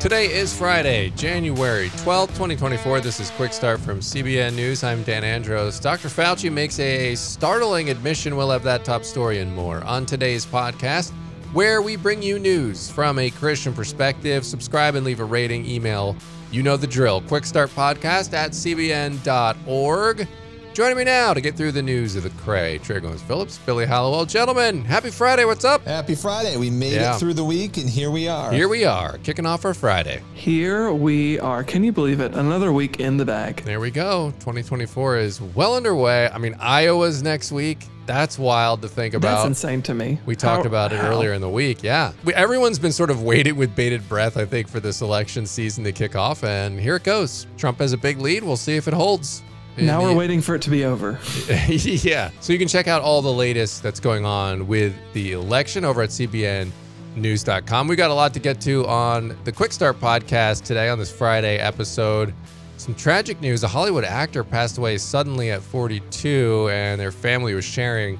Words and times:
Today 0.00 0.26
is 0.26 0.54
Friday, 0.54 1.10
January 1.16 1.88
12th, 1.88 2.28
2024. 2.28 3.00
This 3.00 3.20
is 3.20 3.30
Quick 3.30 3.54
Start 3.54 3.80
from 3.80 4.00
CBN 4.00 4.54
News. 4.54 4.84
I'm 4.84 5.02
Dan 5.02 5.24
Andros. 5.24 5.80
Dr. 5.80 6.08
Fauci 6.08 6.52
makes 6.52 6.78
a 6.78 7.14
startling 7.14 7.88
admission. 7.88 8.36
We'll 8.36 8.50
have 8.50 8.64
that 8.64 8.84
top 8.84 9.04
story 9.04 9.38
and 9.38 9.54
more 9.54 9.82
on 9.84 10.04
today's 10.04 10.44
podcast, 10.44 11.12
where 11.54 11.80
we 11.80 11.96
bring 11.96 12.22
you 12.22 12.38
news 12.38 12.90
from 12.90 13.18
a 13.18 13.30
Christian 13.30 13.72
perspective. 13.72 14.44
Subscribe 14.44 14.94
and 14.94 15.06
leave 15.06 15.20
a 15.20 15.24
rating. 15.24 15.64
Email, 15.64 16.14
you 16.50 16.62
know 16.62 16.76
the 16.76 16.86
drill. 16.86 17.22
Quick 17.22 17.46
Start 17.46 17.70
Podcast 17.70 18.34
at 18.34 18.50
cbn.org. 18.50 20.28
Joining 20.74 20.96
me 20.98 21.04
now 21.04 21.32
to 21.32 21.40
get 21.40 21.54
through 21.56 21.70
the 21.70 21.82
news 21.82 22.16
of 22.16 22.24
the 22.24 22.30
Cray, 22.42 22.78
Trey 22.78 22.98
Goins 22.98 23.20
Phillips, 23.20 23.58
Billy 23.58 23.86
Hallowell. 23.86 24.26
Gentlemen, 24.26 24.84
happy 24.84 25.08
Friday. 25.10 25.44
What's 25.44 25.64
up? 25.64 25.84
Happy 25.84 26.16
Friday. 26.16 26.56
We 26.56 26.68
made 26.68 26.94
Yeah. 26.94 27.14
it 27.14 27.20
through 27.20 27.34
the 27.34 27.44
week 27.44 27.76
and 27.76 27.88
here 27.88 28.10
we 28.10 28.26
are. 28.26 28.50
Here 28.50 28.66
we 28.66 28.84
are, 28.84 29.18
kicking 29.18 29.46
off 29.46 29.64
our 29.64 29.72
Friday. 29.72 30.20
Here 30.34 30.90
we 30.90 31.38
are. 31.38 31.62
Can 31.62 31.84
you 31.84 31.92
believe 31.92 32.18
it? 32.18 32.34
Another 32.34 32.72
week 32.72 32.98
in 32.98 33.18
the 33.18 33.24
bag. 33.24 33.62
There 33.64 33.78
we 33.78 33.92
go. 33.92 34.32
2024 34.40 35.18
is 35.18 35.40
well 35.40 35.76
underway. 35.76 36.28
I 36.28 36.38
mean, 36.38 36.56
Iowa's 36.58 37.22
next 37.22 37.52
week. 37.52 37.86
That's 38.06 38.36
wild 38.36 38.82
to 38.82 38.88
think 38.88 39.14
about. 39.14 39.36
That's 39.36 39.46
insane 39.46 39.80
to 39.82 39.94
me. 39.94 40.18
We 40.26 40.34
talked 40.34 40.64
How- 40.64 40.68
about 40.68 40.92
it 40.92 40.98
how? 40.98 41.06
earlier 41.06 41.34
in 41.34 41.40
the 41.40 41.48
week. 41.48 41.84
Yeah. 41.84 42.10
We, 42.24 42.34
everyone's 42.34 42.80
been 42.80 42.92
sort 42.92 43.10
of 43.10 43.22
waiting 43.22 43.54
with 43.54 43.76
bated 43.76 44.06
breath, 44.08 44.36
I 44.36 44.44
think, 44.44 44.66
for 44.68 44.80
this 44.80 45.02
election 45.02 45.46
season 45.46 45.84
to 45.84 45.92
kick 45.92 46.16
off. 46.16 46.42
And 46.42 46.80
here 46.80 46.96
it 46.96 47.04
goes. 47.04 47.46
Trump 47.56 47.78
has 47.78 47.92
a 47.92 47.96
big 47.96 48.18
lead. 48.18 48.42
We'll 48.42 48.56
see 48.56 48.74
if 48.74 48.88
it 48.88 48.94
holds. 48.94 49.42
Now 49.76 50.00
In 50.00 50.06
we're 50.06 50.14
waiting 50.14 50.40
for 50.40 50.54
it 50.54 50.62
to 50.62 50.70
be 50.70 50.84
over. 50.84 51.18
yeah. 51.68 52.30
So 52.40 52.52
you 52.52 52.58
can 52.58 52.68
check 52.68 52.86
out 52.86 53.02
all 53.02 53.22
the 53.22 53.32
latest 53.32 53.82
that's 53.82 54.00
going 54.00 54.24
on 54.24 54.66
with 54.68 54.94
the 55.12 55.32
election 55.32 55.84
over 55.84 56.02
at 56.02 56.10
cbnnews.com. 56.10 57.88
We 57.88 57.96
got 57.96 58.10
a 58.10 58.14
lot 58.14 58.32
to 58.34 58.40
get 58.40 58.60
to 58.62 58.86
on 58.86 59.36
the 59.44 59.52
Quick 59.52 59.72
Start 59.72 59.98
podcast 60.00 60.62
today 60.64 60.88
on 60.88 60.98
this 60.98 61.10
Friday 61.10 61.58
episode. 61.58 62.32
Some 62.76 62.94
tragic 62.94 63.40
news. 63.40 63.62
A 63.62 63.68
Hollywood 63.68 64.04
actor 64.04 64.44
passed 64.44 64.78
away 64.78 64.98
suddenly 64.98 65.50
at 65.50 65.62
42, 65.62 66.68
and 66.70 67.00
their 67.00 67.12
family 67.12 67.54
was 67.54 67.64
sharing 67.64 68.18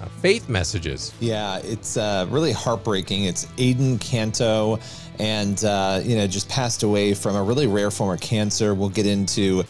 uh, 0.00 0.06
faith 0.20 0.48
messages. 0.48 1.12
Yeah, 1.20 1.58
it's 1.58 1.96
uh, 1.96 2.26
really 2.30 2.52
heartbreaking. 2.52 3.24
It's 3.24 3.46
Adan 3.58 3.98
Canto, 3.98 4.78
and 5.18 5.64
uh, 5.64 6.00
you 6.04 6.16
know, 6.16 6.26
just 6.26 6.48
passed 6.48 6.82
away 6.82 7.14
from 7.14 7.34
a 7.36 7.42
really 7.42 7.66
rare 7.66 7.90
form 7.90 8.12
of 8.14 8.20
cancer. 8.20 8.74
We'll 8.74 8.90
get 8.90 9.06
into 9.06 9.64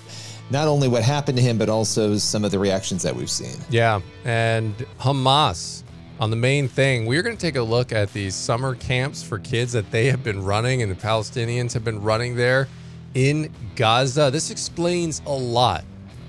not 0.51 0.69
only 0.69 0.89
what 0.89 1.03
happened 1.03 1.39
to 1.39 1.43
him, 1.43 1.59
but 1.59 1.69
also 1.69 2.17
some 2.17 2.45
of 2.45 2.51
the 2.51 2.59
reactions 2.59 3.03
that 3.03 3.15
we've 3.15 3.31
seen. 3.31 3.57
Yeah, 3.71 4.01
and 4.25 4.77
Hamas 5.01 5.83
on 6.19 6.31
the 6.31 6.37
main 6.37 6.69
thing. 6.69 7.07
We're 7.07 7.23
going 7.23 7.37
to 7.37 7.41
take 7.41 7.57
a 7.57 7.63
look 7.63 7.93
at 7.93 8.13
these 8.13 8.35
summer 8.35 8.75
camps 8.75 9.23
for 9.23 9.39
kids 9.39 9.73
that 9.73 9.91
they 9.91 10.07
have 10.07 10.23
been 10.23 10.43
running 10.43 10.83
and 10.83 10.91
the 10.91 10.97
Palestinians 10.97 11.73
have 11.75 11.85
been 11.85 12.01
running 12.01 12.37
there 12.37 12.69
in 13.15 13.53
Gaza. 13.75 14.31
This 14.33 14.51
explains 14.51 15.21
a 15.27 15.33
lot 15.33 15.85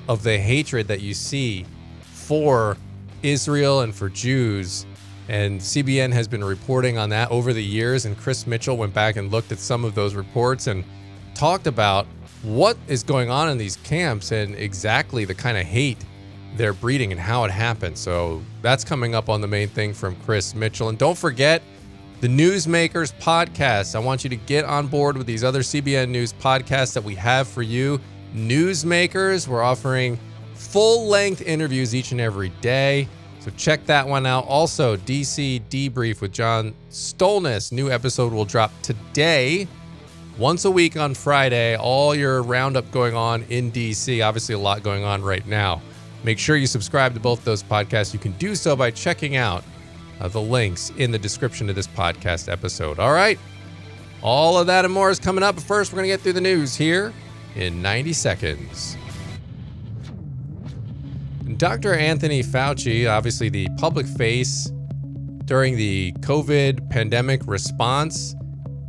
of 0.08 0.24
the 0.24 0.38
hatred 0.38 0.88
that 0.88 1.02
you 1.02 1.14
see 1.14 1.66
for 2.02 2.78
Israel 3.24 3.82
and 3.82 3.96
for 3.96 4.10
Jews. 4.10 4.86
And 5.30 5.60
CBN 5.60 6.14
has 6.14 6.28
been 6.28 6.44
reporting 6.44 6.98
on 6.98 7.10
that 7.10 7.30
over 7.32 7.54
the 7.54 7.64
years. 7.64 8.06
And 8.06 8.18
Chris 8.18 8.48
Mitchell 8.48 8.78
went 8.78 8.94
back 8.94 9.18
and 9.18 9.32
looked 9.32 9.52
at 9.52 9.60
some 9.60 9.84
of 9.84 9.96
those 9.96 10.16
reports 10.16 10.68
and 10.68 10.84
talked 11.34 11.68
about 11.68 12.08
what 12.44 12.78
is 12.88 13.04
going 13.04 13.30
on 13.30 13.50
in 13.50 13.58
these 13.58 13.78
camps 13.78 14.32
and 14.32 14.56
exactly 14.56 15.26
the 15.26 15.36
kind 15.36 15.58
of 15.58 15.66
hate 15.66 15.98
they're 16.56 16.74
breeding 16.74 17.12
and 17.12 17.22
how 17.22 17.44
it 17.44 17.52
happened. 17.52 17.98
So 17.98 18.42
that's 18.62 18.84
coming 18.84 19.16
up 19.16 19.30
on 19.30 19.42
the 19.42 19.48
main 19.48 19.68
thing 19.70 19.94
from 19.94 20.16
Chris 20.18 20.56
Mitchell. 20.56 20.90
And 20.90 20.98
don't 20.98 21.18
forget 21.18 21.62
the 22.20 22.28
Newsmakers 22.28 23.14
podcast. 23.20 23.96
I 23.96 24.00
want 24.00 24.24
you 24.24 24.30
to 24.32 24.36
get 24.36 24.66
on 24.66 24.88
board 24.88 25.18
with 25.18 25.28
these 25.28 25.44
other 25.44 25.62
CBN 25.62 26.10
News 26.10 26.34
podcasts 26.34 26.94
that 26.94 27.04
we 27.04 27.16
have 27.16 27.48
for 27.48 27.62
you. 27.62 28.00
Newsmakers, 28.34 29.48
we're 29.48 29.62
offering 29.62 30.20
full 30.56 31.08
length 31.08 31.42
interviews 31.42 31.94
each 31.94 32.12
and 32.12 32.20
every 32.20 32.50
day. 32.62 33.08
So 33.40 33.52
check 33.56 33.86
that 33.86 34.08
one 34.08 34.26
out. 34.26 34.46
Also, 34.48 34.98
DC 34.98 35.62
Debrief 35.70 36.22
with 36.22 36.34
John 36.34 36.74
Stolness. 36.90 37.72
New 37.72 37.90
episode 37.92 38.34
will 38.34 38.46
drop 38.46 38.72
today 38.82 39.68
once 40.38 40.66
a 40.66 40.72
week 40.72 40.96
on 40.96 41.14
Friday, 41.14 41.76
all 41.76 42.14
your 42.14 42.44
roundup 42.44 42.90
going 42.92 43.16
on 43.16 43.44
in 43.50 43.72
DC. 43.72 44.26
Obviously, 44.26 44.54
a 44.54 44.60
lot 44.60 44.84
going 44.84 45.04
on 45.04 45.22
right 45.22 45.46
now. 45.48 45.82
Make 46.24 46.40
sure 46.40 46.56
you 46.58 46.68
subscribe 46.68 47.14
to 47.14 47.20
both 47.20 47.44
those 47.44 47.64
podcasts. 47.64 48.14
You 48.14 48.20
can 48.20 48.34
do 48.34 48.56
so 48.56 48.76
by 48.76 48.92
checking 48.92 49.36
out 49.36 49.64
uh, 50.20 50.28
the 50.28 50.42
links 50.42 50.92
in 50.98 51.12
the 51.12 51.20
description 51.20 51.70
of 51.70 51.76
this 51.76 51.88
podcast 51.88 52.52
episode. 52.52 53.00
All 53.00 53.14
right. 53.14 53.40
All 54.22 54.58
of 54.58 54.68
that 54.68 54.86
and 54.86 54.94
more 54.94 55.10
is 55.10 55.20
coming 55.20 55.44
up. 55.44 55.56
But 55.56 55.64
first, 55.64 55.92
we're 55.92 55.98
going 55.98 56.10
to 56.10 56.14
get 56.14 56.22
through 56.22 56.34
the 56.34 56.42
news 56.42 56.76
here 56.76 57.14
in 57.56 57.82
90 57.82 58.14
seconds. 58.14 58.98
Dr. 61.58 61.96
Anthony 61.96 62.44
Fauci, 62.44 63.10
obviously 63.10 63.50
the 63.50 63.68
public 63.78 64.06
face 64.06 64.72
during 65.46 65.76
the 65.78 66.12
COVID 66.20 66.90
pandemic 66.90 67.42
response, 67.48 68.36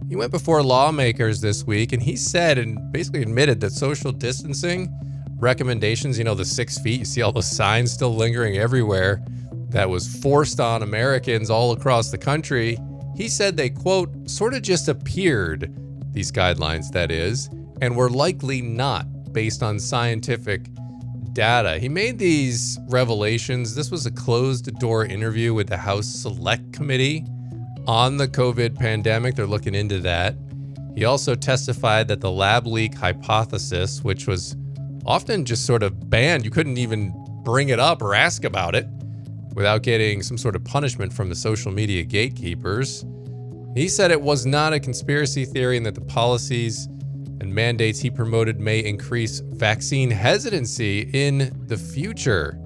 he 0.08 0.16
went 0.16 0.30
before 0.30 0.62
lawmakers 0.62 1.40
this 1.40 1.64
week 1.64 1.92
and 1.92 2.02
he 2.02 2.16
said 2.16 2.56
and 2.56 2.90
basically 2.92 3.20
admitted 3.20 3.60
that 3.60 3.72
social 3.72 4.10
distancing 4.10 4.90
recommendations, 5.36 6.16
you 6.16 6.24
know, 6.24 6.34
the 6.34 6.44
six 6.44 6.78
feet, 6.78 7.00
you 7.00 7.04
see 7.04 7.20
all 7.20 7.30
the 7.30 7.42
signs 7.42 7.92
still 7.92 8.14
lingering 8.14 8.56
everywhere 8.56 9.22
that 9.68 9.88
was 9.88 10.08
forced 10.22 10.60
on 10.60 10.82
Americans 10.82 11.50
all 11.50 11.72
across 11.72 12.10
the 12.10 12.16
country. 12.16 12.78
He 13.14 13.28
said 13.28 13.56
they, 13.56 13.68
quote, 13.68 14.30
sort 14.30 14.54
of 14.54 14.62
just 14.62 14.88
appeared, 14.88 15.74
these 16.12 16.32
guidelines, 16.32 16.90
that 16.92 17.10
is, 17.10 17.50
and 17.82 17.94
were 17.94 18.08
likely 18.08 18.62
not 18.62 19.32
based 19.34 19.62
on 19.62 19.78
scientific 19.78 20.68
data. 21.34 21.78
He 21.78 21.88
made 21.88 22.18
these 22.18 22.78
revelations. 22.88 23.74
This 23.74 23.90
was 23.90 24.06
a 24.06 24.10
closed 24.10 24.74
door 24.78 25.04
interview 25.04 25.52
with 25.52 25.68
the 25.68 25.76
House 25.76 26.06
Select 26.06 26.72
Committee 26.72 27.24
on 27.88 28.18
the 28.18 28.28
COVID 28.28 28.78
pandemic. 28.78 29.34
They're 29.34 29.46
looking 29.46 29.74
into 29.74 29.98
that. 30.00 30.36
He 30.94 31.06
also 31.06 31.34
testified 31.34 32.06
that 32.08 32.20
the 32.20 32.30
lab 32.30 32.66
leak 32.66 32.94
hypothesis, 32.94 34.04
which 34.04 34.26
was 34.26 34.56
often 35.06 35.46
just 35.46 35.64
sort 35.64 35.82
of 35.82 36.10
banned, 36.10 36.44
you 36.44 36.50
couldn't 36.50 36.76
even 36.76 37.14
bring 37.44 37.70
it 37.70 37.80
up 37.80 38.02
or 38.02 38.14
ask 38.14 38.44
about 38.44 38.74
it 38.74 38.86
without 39.54 39.82
getting 39.82 40.22
some 40.22 40.36
sort 40.36 40.54
of 40.54 40.62
punishment 40.64 41.12
from 41.12 41.30
the 41.30 41.34
social 41.34 41.72
media 41.72 42.02
gatekeepers. 42.02 43.06
He 43.74 43.88
said 43.88 44.10
it 44.10 44.20
was 44.20 44.44
not 44.44 44.74
a 44.74 44.80
conspiracy 44.80 45.46
theory 45.46 45.78
and 45.78 45.86
that 45.86 45.94
the 45.94 46.02
policies 46.02 46.86
and 47.40 47.54
mandates 47.54 48.00
he 48.00 48.10
promoted 48.10 48.60
may 48.60 48.80
increase 48.80 49.40
vaccine 49.40 50.10
hesitancy 50.10 51.08
in 51.14 51.50
the 51.68 51.76
future. 51.76 52.58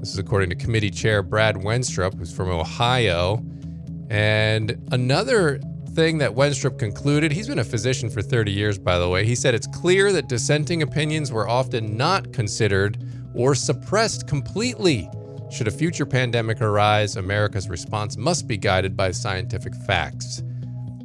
This 0.00 0.12
is 0.12 0.18
according 0.18 0.50
to 0.50 0.56
committee 0.56 0.90
chair 0.90 1.22
Brad 1.22 1.56
Wenstrup, 1.56 2.18
who's 2.18 2.34
from 2.34 2.50
Ohio. 2.50 3.44
And 4.10 4.88
another 4.92 5.60
thing 5.94 6.18
that 6.18 6.30
Wenstrup 6.32 6.78
concluded, 6.78 7.32
he's 7.32 7.48
been 7.48 7.60
a 7.60 7.64
physician 7.64 8.10
for 8.10 8.20
30 8.20 8.50
years, 8.50 8.78
by 8.78 8.98
the 8.98 9.08
way. 9.08 9.24
He 9.24 9.34
said 9.34 9.54
it's 9.54 9.66
clear 9.66 10.12
that 10.12 10.28
dissenting 10.28 10.82
opinions 10.82 11.30
were 11.30 11.48
often 11.48 11.96
not 11.96 12.32
considered 12.32 13.02
or 13.34 13.54
suppressed 13.54 14.26
completely. 14.26 15.08
Should 15.50 15.68
a 15.68 15.70
future 15.70 16.06
pandemic 16.06 16.60
arise, 16.60 17.16
America's 17.16 17.68
response 17.68 18.16
must 18.16 18.48
be 18.48 18.56
guided 18.56 18.96
by 18.96 19.12
scientific 19.12 19.74
facts. 19.86 20.42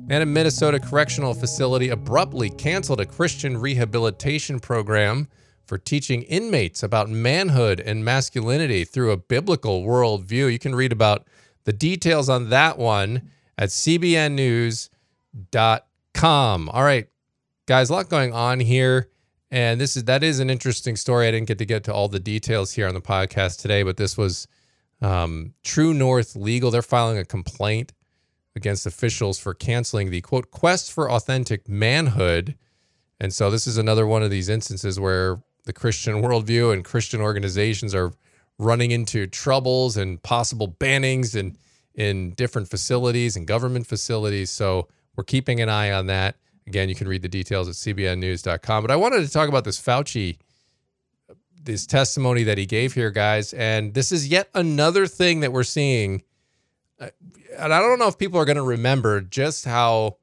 And 0.10 0.24
a 0.24 0.26
Minnesota 0.26 0.80
correctional 0.80 1.36
facility 1.36 1.90
abruptly 1.90 2.50
canceled 2.50 3.00
a 3.00 3.06
Christian 3.06 3.58
rehabilitation 3.58 4.60
program 4.60 5.28
for 5.68 5.78
teaching 5.78 6.24
inmates 6.24 6.82
about 6.82 7.12
manhood 7.12 7.80
and 7.80 8.04
masculinity 8.04 8.84
through 8.86 9.12
a 9.12 9.18
biblical 9.18 9.84
worldview. 9.84 10.52
You 10.52 10.58
can 10.58 10.74
read 10.74 10.92
about 10.92 11.28
the 11.70 11.74
details 11.74 12.30
on 12.30 12.50
that 12.50 12.80
one 12.80 13.30
at 13.56 13.70
cbnnews.com. 13.70 14.90
All 16.70 16.84
right, 16.84 17.08
guys, 17.68 17.92
a 17.92 17.94
lot 17.94 18.10
going 18.10 18.34
on 18.34 18.60
here. 18.60 19.12
And 19.52 19.80
this 19.80 19.96
is 19.96 20.06
that 20.06 20.24
is 20.24 20.40
an 20.40 20.50
interesting 20.50 20.96
story. 20.96 21.28
I 21.28 21.32
didn't 21.32 21.48
get 21.48 21.60
to 21.60 21.66
get 21.66 21.84
to 21.84 21.94
all 21.94 22.08
the 22.08 22.20
details 22.20 22.72
here 22.72 22.88
on 22.88 22.96
the 22.96 23.02
podcast 23.02 23.62
today, 23.62 23.84
but 23.84 23.98
this 23.98 24.18
was 24.18 24.48
um, 25.04 25.54
True 25.64 25.94
North 25.94 26.36
Legal. 26.36 26.72
They're 26.72 26.82
filing 26.82 27.20
a 27.20 27.26
complaint 27.26 27.94
against 28.56 28.88
officials 28.88 29.38
for 29.38 29.54
canceling 29.54 30.10
the 30.10 30.22
quote 30.22 30.50
quest 30.50 30.92
for 30.92 31.12
authentic 31.12 31.70
manhood. 31.70 32.56
And 33.20 33.32
so 33.32 33.52
this 33.52 33.68
is 33.68 33.78
another 33.78 34.08
one 34.08 34.24
of 34.24 34.32
these 34.32 34.50
instances 34.50 35.00
where 35.00 35.40
the 35.66 35.74
Christian 35.74 36.24
worldview 36.24 36.74
and 36.74 36.84
Christian 36.84 37.22
organizations 37.22 37.94
are 37.94 38.12
running 38.60 38.92
into 38.92 39.26
troubles 39.26 39.98
and 39.98 40.22
possible 40.22 40.68
bannings 40.68 41.34
and 41.34 41.58
in 41.96 42.32
different 42.32 42.70
facilities 42.70 43.36
and 43.36 43.48
government 43.48 43.88
facilities. 43.88 44.52
So 44.52 44.88
we're 45.16 45.24
keeping 45.24 45.60
an 45.60 45.70
eye 45.70 45.92
on 45.92 46.06
that. 46.08 46.36
Again, 46.68 46.88
you 46.88 46.96
can 46.96 47.08
read 47.08 47.24
the 47.24 47.28
details 47.30 47.68
at 47.68 47.76
cbnnews.com. 47.76 48.84
But 48.84 48.92
I 48.92 48.96
wanted 48.96 49.26
to 49.26 49.30
talk 49.32 49.50
about 49.50 49.64
this 49.64 49.82
Fauci, 49.82 50.38
this 51.62 51.86
testimony 51.88 52.44
that 52.44 52.58
he 52.58 52.66
gave 52.66 52.94
here, 52.94 53.10
guys. 53.12 53.54
And 53.54 53.94
this 53.94 54.12
is 54.12 54.28
yet 54.28 54.50
another 54.54 55.08
thing 55.08 55.40
that 55.40 55.52
we're 55.52 55.64
seeing. 55.64 56.22
Uh, 57.00 57.10
And 57.58 57.74
I 57.74 57.80
don't 57.80 58.00
know 58.00 58.08
if 58.08 58.18
people 58.18 58.40
are 58.40 58.46
going 58.46 58.58
to 58.58 58.64
remember 58.64 59.20
just 59.22 59.66
how 59.66 60.18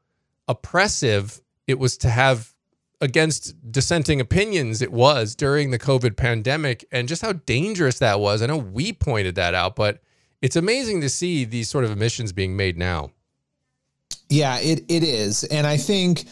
oppressive 0.49 1.41
it 1.67 1.79
was 1.79 1.97
to 1.99 2.09
have 2.09 2.55
against 3.01 3.55
dissenting 3.71 4.21
opinions 4.21 4.81
it 4.81 4.93
was 4.93 5.35
during 5.35 5.71
the 5.71 5.79
COVID 5.79 6.17
pandemic 6.17 6.87
and 6.91 7.09
just 7.09 7.23
how 7.23 7.33
dangerous 7.33 7.99
that 7.99 8.21
was. 8.21 8.43
I 8.43 8.47
know 8.47 8.57
we 8.57 8.93
pointed 8.93 9.35
that 9.35 9.55
out, 9.55 9.77
but 9.77 10.01
it's 10.41 10.57
amazing 10.57 11.01
to 11.03 11.09
see 11.09 11.45
these 11.45 11.69
sort 11.69 11.85
of 11.85 11.91
emissions 11.91 12.33
being 12.33 12.57
made 12.57 12.79
now. 12.79 13.11
Yeah, 14.29 14.59
it, 14.59 14.85
it 14.89 15.03
is. 15.03 15.45
And 15.45 15.67
I 15.67 15.77
think 15.77 16.25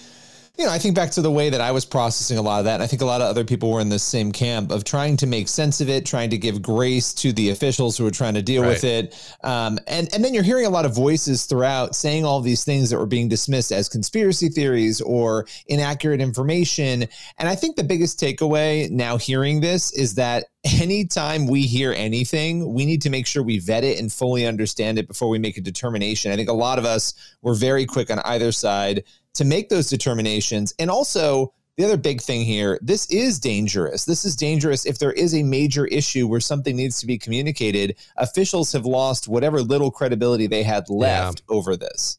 you 0.56 0.64
know, 0.64 0.70
I 0.70 0.78
think 0.78 0.94
back 0.94 1.10
to 1.12 1.20
the 1.20 1.32
way 1.32 1.50
that 1.50 1.60
I 1.60 1.72
was 1.72 1.84
processing 1.84 2.38
a 2.38 2.42
lot 2.42 2.60
of 2.60 2.66
that. 2.66 2.74
And 2.74 2.82
I 2.82 2.86
think 2.86 3.02
a 3.02 3.04
lot 3.04 3.20
of 3.20 3.26
other 3.26 3.42
people 3.42 3.72
were 3.72 3.80
in 3.80 3.88
the 3.88 3.98
same 3.98 4.30
camp 4.30 4.70
of 4.70 4.84
trying 4.84 5.16
to 5.16 5.26
make 5.26 5.48
sense 5.48 5.80
of 5.80 5.88
it, 5.88 6.06
trying 6.06 6.30
to 6.30 6.38
give 6.38 6.62
grace 6.62 7.12
to 7.14 7.32
the 7.32 7.50
officials 7.50 7.98
who 7.98 8.04
were 8.04 8.12
trying 8.12 8.34
to 8.34 8.42
deal 8.42 8.62
right. 8.62 8.68
with 8.68 8.84
it. 8.84 9.34
Um, 9.42 9.80
and, 9.88 10.08
and 10.14 10.24
then 10.24 10.32
you're 10.32 10.44
hearing 10.44 10.66
a 10.66 10.70
lot 10.70 10.84
of 10.84 10.94
voices 10.94 11.46
throughout 11.46 11.96
saying 11.96 12.24
all 12.24 12.40
these 12.40 12.64
things 12.64 12.88
that 12.90 12.98
were 12.98 13.06
being 13.06 13.28
dismissed 13.28 13.72
as 13.72 13.88
conspiracy 13.88 14.48
theories 14.48 15.00
or 15.00 15.44
inaccurate 15.66 16.20
information. 16.20 17.08
And 17.38 17.48
I 17.48 17.56
think 17.56 17.74
the 17.74 17.82
biggest 17.82 18.20
takeaway 18.20 18.88
now 18.90 19.16
hearing 19.16 19.60
this 19.60 19.92
is 19.92 20.14
that 20.14 20.44
anytime 20.80 21.48
we 21.48 21.62
hear 21.62 21.92
anything, 21.92 22.72
we 22.72 22.86
need 22.86 23.02
to 23.02 23.10
make 23.10 23.26
sure 23.26 23.42
we 23.42 23.58
vet 23.58 23.82
it 23.82 23.98
and 23.98 24.12
fully 24.12 24.46
understand 24.46 25.00
it 25.00 25.08
before 25.08 25.28
we 25.28 25.40
make 25.40 25.56
a 25.56 25.60
determination. 25.60 26.30
I 26.30 26.36
think 26.36 26.48
a 26.48 26.54
lot 26.54 26.78
of 26.78 26.84
us 26.84 27.12
were 27.42 27.54
very 27.54 27.86
quick 27.86 28.08
on 28.08 28.20
either 28.20 28.52
side 28.52 29.02
to 29.34 29.44
make 29.44 29.68
those 29.68 29.88
determinations. 29.88 30.74
And 30.78 30.90
also, 30.90 31.52
the 31.76 31.84
other 31.84 31.96
big 31.96 32.20
thing 32.20 32.44
here 32.44 32.78
this 32.82 33.06
is 33.10 33.38
dangerous. 33.38 34.04
This 34.04 34.24
is 34.24 34.36
dangerous 34.36 34.86
if 34.86 34.98
there 34.98 35.12
is 35.12 35.34
a 35.34 35.42
major 35.42 35.86
issue 35.86 36.26
where 36.26 36.40
something 36.40 36.76
needs 36.76 37.00
to 37.00 37.06
be 37.06 37.18
communicated. 37.18 37.96
Officials 38.16 38.72
have 38.72 38.86
lost 38.86 39.28
whatever 39.28 39.60
little 39.60 39.90
credibility 39.90 40.46
they 40.46 40.62
had 40.62 40.88
left 40.88 41.42
yeah. 41.48 41.56
over 41.56 41.76
this. 41.76 42.18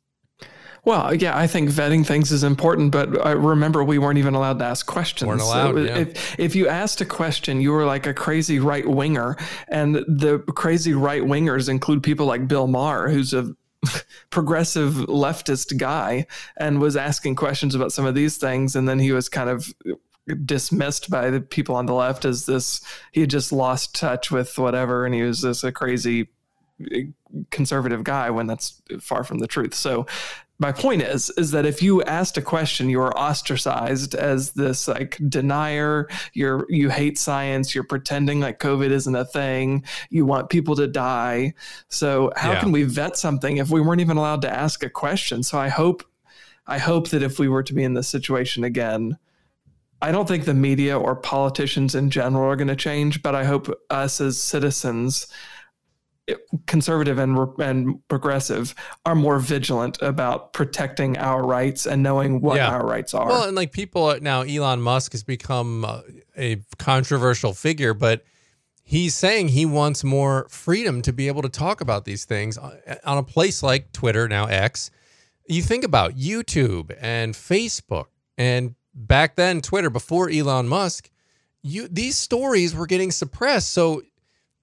Well, 0.84 1.16
yeah, 1.16 1.36
I 1.36 1.48
think 1.48 1.72
vetting 1.72 2.06
things 2.06 2.32
is 2.32 2.44
important, 2.44 2.92
but 2.92 3.26
I 3.26 3.32
remember 3.32 3.84
we 3.84 3.98
weren't 3.98 4.20
even 4.20 4.36
allowed 4.36 4.60
to 4.60 4.66
ask 4.66 4.86
questions. 4.86 5.28
Weren't 5.28 5.42
allowed, 5.42 5.74
so 5.74 5.82
yeah. 5.82 5.98
if, 5.98 6.40
if 6.40 6.56
you 6.56 6.68
asked 6.68 7.02
a 7.02 7.06
question, 7.06 7.60
you 7.60 7.72
were 7.72 7.86
like 7.86 8.06
a 8.06 8.14
crazy 8.14 8.60
right 8.60 8.88
winger, 8.88 9.36
and 9.68 9.96
the 9.96 10.44
crazy 10.56 10.94
right 10.94 11.24
wingers 11.24 11.70
include 11.70 12.04
people 12.04 12.28
like 12.28 12.48
Bill 12.48 12.68
Maher, 12.68 13.10
who's 13.10 13.34
a 13.34 13.56
progressive 14.30 14.94
leftist 14.94 15.78
guy 15.78 16.26
and 16.58 16.80
was 16.80 16.96
asking 16.96 17.36
questions 17.36 17.76
about 17.76 17.92
some 17.92 18.06
of 18.06 18.16
these 18.16 18.38
things. 18.38 18.76
And 18.76 18.88
then 18.88 19.00
he 19.00 19.12
was 19.12 19.30
kind 19.30 19.50
of 19.50 19.74
dismissed 20.46 21.10
by 21.10 21.30
the 21.30 21.42
people 21.42 21.76
on 21.76 21.86
the 21.86 21.94
left 21.94 22.26
as 22.26 22.46
this 22.46 22.82
he 23.12 23.22
had 23.22 23.30
just 23.30 23.52
lost 23.52 23.96
touch 23.96 24.32
with 24.32 24.58
whatever. 24.58 25.06
And 25.06 25.14
he 25.14 25.22
was 25.22 25.42
this 25.42 25.64
a 25.64 25.72
crazy 25.72 26.28
eh, 26.92 27.04
conservative 27.52 28.04
guy 28.04 28.30
when 28.30 28.48
that's 28.48 28.82
far 29.00 29.24
from 29.24 29.40
the 29.40 29.48
truth. 29.48 29.74
So 29.74 30.06
my 30.60 30.72
point 30.72 31.02
is 31.02 31.30
is 31.32 31.52
that 31.52 31.66
if 31.66 31.82
you 31.82 32.02
asked 32.04 32.38
a 32.38 32.42
question 32.42 32.90
you 32.90 33.02
are 33.02 33.18
ostracized 33.18 34.16
as 34.16 34.52
this 34.52 34.88
like 34.88 35.18
denier. 35.28 36.08
You're 36.34 36.66
you 36.70 36.90
hate 36.90 37.18
science. 37.18 37.76
You're 37.76 37.84
pretending 37.84 38.40
like 38.40 38.60
covid 38.60 38.90
isn't 38.92 39.16
a 39.16 39.26
thing. 39.26 39.84
You 40.10 40.26
want 40.26 40.50
people 40.50 40.76
to 40.78 40.88
die. 40.88 41.54
So 41.90 42.32
how 42.36 42.54
yeah. 42.54 42.60
can 42.62 42.72
we 42.72 42.84
vet 42.84 43.18
something 43.18 43.58
if 43.58 43.70
we 43.70 43.82
weren't 43.82 44.02
even 44.02 44.18
allowed 44.18 44.42
to 44.44 44.54
ask 44.54 44.84
a 44.84 44.90
question? 44.90 45.44
So 45.44 45.60
i 45.60 45.68
hope 45.68 46.04
i 46.68 46.78
hope 46.78 47.10
that 47.10 47.24
if 47.24 47.38
we 47.40 47.48
were 47.48 47.64
to 47.64 47.74
be 47.74 47.84
in 47.84 47.94
this 47.94 48.08
situation 48.08 48.64
again 48.64 49.18
I 50.02 50.12
don't 50.12 50.28
think 50.28 50.46
the 50.46 50.54
media 50.54 51.00
or 51.00 51.16
politicians 51.16 51.96
in 51.96 52.10
general 52.10 52.52
are 52.52 52.56
going 52.56 52.68
to 52.68 52.76
change, 52.76 53.24
but 53.24 53.34
I 53.34 53.44
hope 53.46 53.70
us 53.90 54.20
as 54.22 54.40
citizens 54.40 55.28
conservative 56.66 57.20
and 57.20 57.38
and 57.60 58.08
progressive 58.08 58.74
are 59.06 59.16
more 59.16 59.40
vigilant 59.40 60.02
about 60.02 60.54
protecting 60.54 61.18
our 61.18 61.46
rights 61.46 61.86
and 61.86 62.02
knowing 62.02 62.42
what 62.42 62.58
yeah. 62.58 62.70
our 62.70 62.86
rights 62.86 63.14
are. 63.14 63.28
Well, 63.28 63.44
and 63.44 63.56
like 63.56 63.72
people 63.72 64.18
now, 64.22 64.42
Elon 64.42 64.82
Musk 64.82 65.12
has 65.12 65.24
become 65.24 65.86
uh, 65.86 66.02
a 66.38 66.62
controversial 66.78 67.54
figure, 67.54 67.94
but 67.94 68.24
he's 68.84 69.16
saying 69.16 69.50
he 69.50 69.66
wants 69.66 70.04
more 70.04 70.48
freedom 70.50 71.02
to 71.04 71.14
be 71.14 71.28
able 71.28 71.44
to 71.44 71.50
talk 71.50 71.82
about 71.82 72.06
these 72.06 72.26
things 72.26 72.58
uh, 72.58 72.98
on 73.04 73.18
a 73.18 73.24
place 73.24 73.62
like 73.62 73.92
Twitter 73.92 74.28
now 74.28 74.46
X. 74.46 74.90
You 75.48 75.62
think 75.62 75.84
about 75.84 76.16
YouTube 76.16 76.96
and 77.00 77.36
Facebook 77.36 78.06
and 78.38 78.74
back 78.96 79.36
then 79.36 79.62
Twitter 79.62 79.92
before 79.92 80.30
Elon 80.30 80.68
Musk. 80.68 81.12
You, 81.62 81.88
these 81.88 82.18
stories 82.18 82.76
were 82.76 82.88
getting 82.88 83.12
suppressed. 83.12 83.72
So 83.74 84.04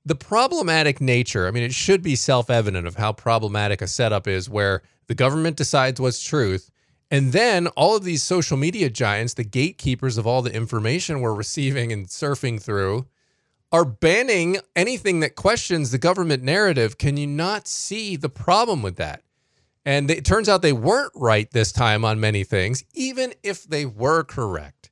the 0.04 0.14
problematic 0.14 1.00
nature, 1.00 1.46
I 1.46 1.50
mean, 1.50 1.62
it 1.62 1.74
should 1.74 2.02
be 2.02 2.16
self 2.16 2.50
evident 2.50 2.86
of 2.86 2.96
how 2.96 3.12
problematic 3.12 3.80
a 3.82 3.86
setup 3.86 4.26
is 4.26 4.48
where 4.50 4.82
the 5.06 5.14
government 5.14 5.56
decides 5.56 6.00
what's 6.00 6.22
truth. 6.22 6.70
And 7.10 7.32
then 7.32 7.66
all 7.68 7.94
of 7.94 8.04
these 8.04 8.22
social 8.22 8.56
media 8.56 8.88
giants, 8.88 9.34
the 9.34 9.44
gatekeepers 9.44 10.16
of 10.16 10.26
all 10.26 10.40
the 10.40 10.54
information 10.54 11.20
we're 11.20 11.34
receiving 11.34 11.92
and 11.92 12.06
surfing 12.06 12.60
through, 12.60 13.06
are 13.70 13.84
banning 13.84 14.58
anything 14.74 15.20
that 15.20 15.36
questions 15.36 15.90
the 15.90 15.98
government 15.98 16.42
narrative. 16.42 16.98
Can 16.98 17.16
you 17.16 17.26
not 17.26 17.68
see 17.68 18.16
the 18.16 18.28
problem 18.28 18.82
with 18.82 18.96
that? 18.96 19.22
And 19.84 20.10
it 20.10 20.24
turns 20.24 20.48
out 20.48 20.62
they 20.62 20.72
weren't 20.72 21.12
right 21.14 21.50
this 21.50 21.72
time 21.72 22.04
on 22.04 22.20
many 22.20 22.44
things, 22.44 22.84
even 22.94 23.34
if 23.42 23.64
they 23.64 23.84
were 23.84 24.24
correct. 24.24 24.90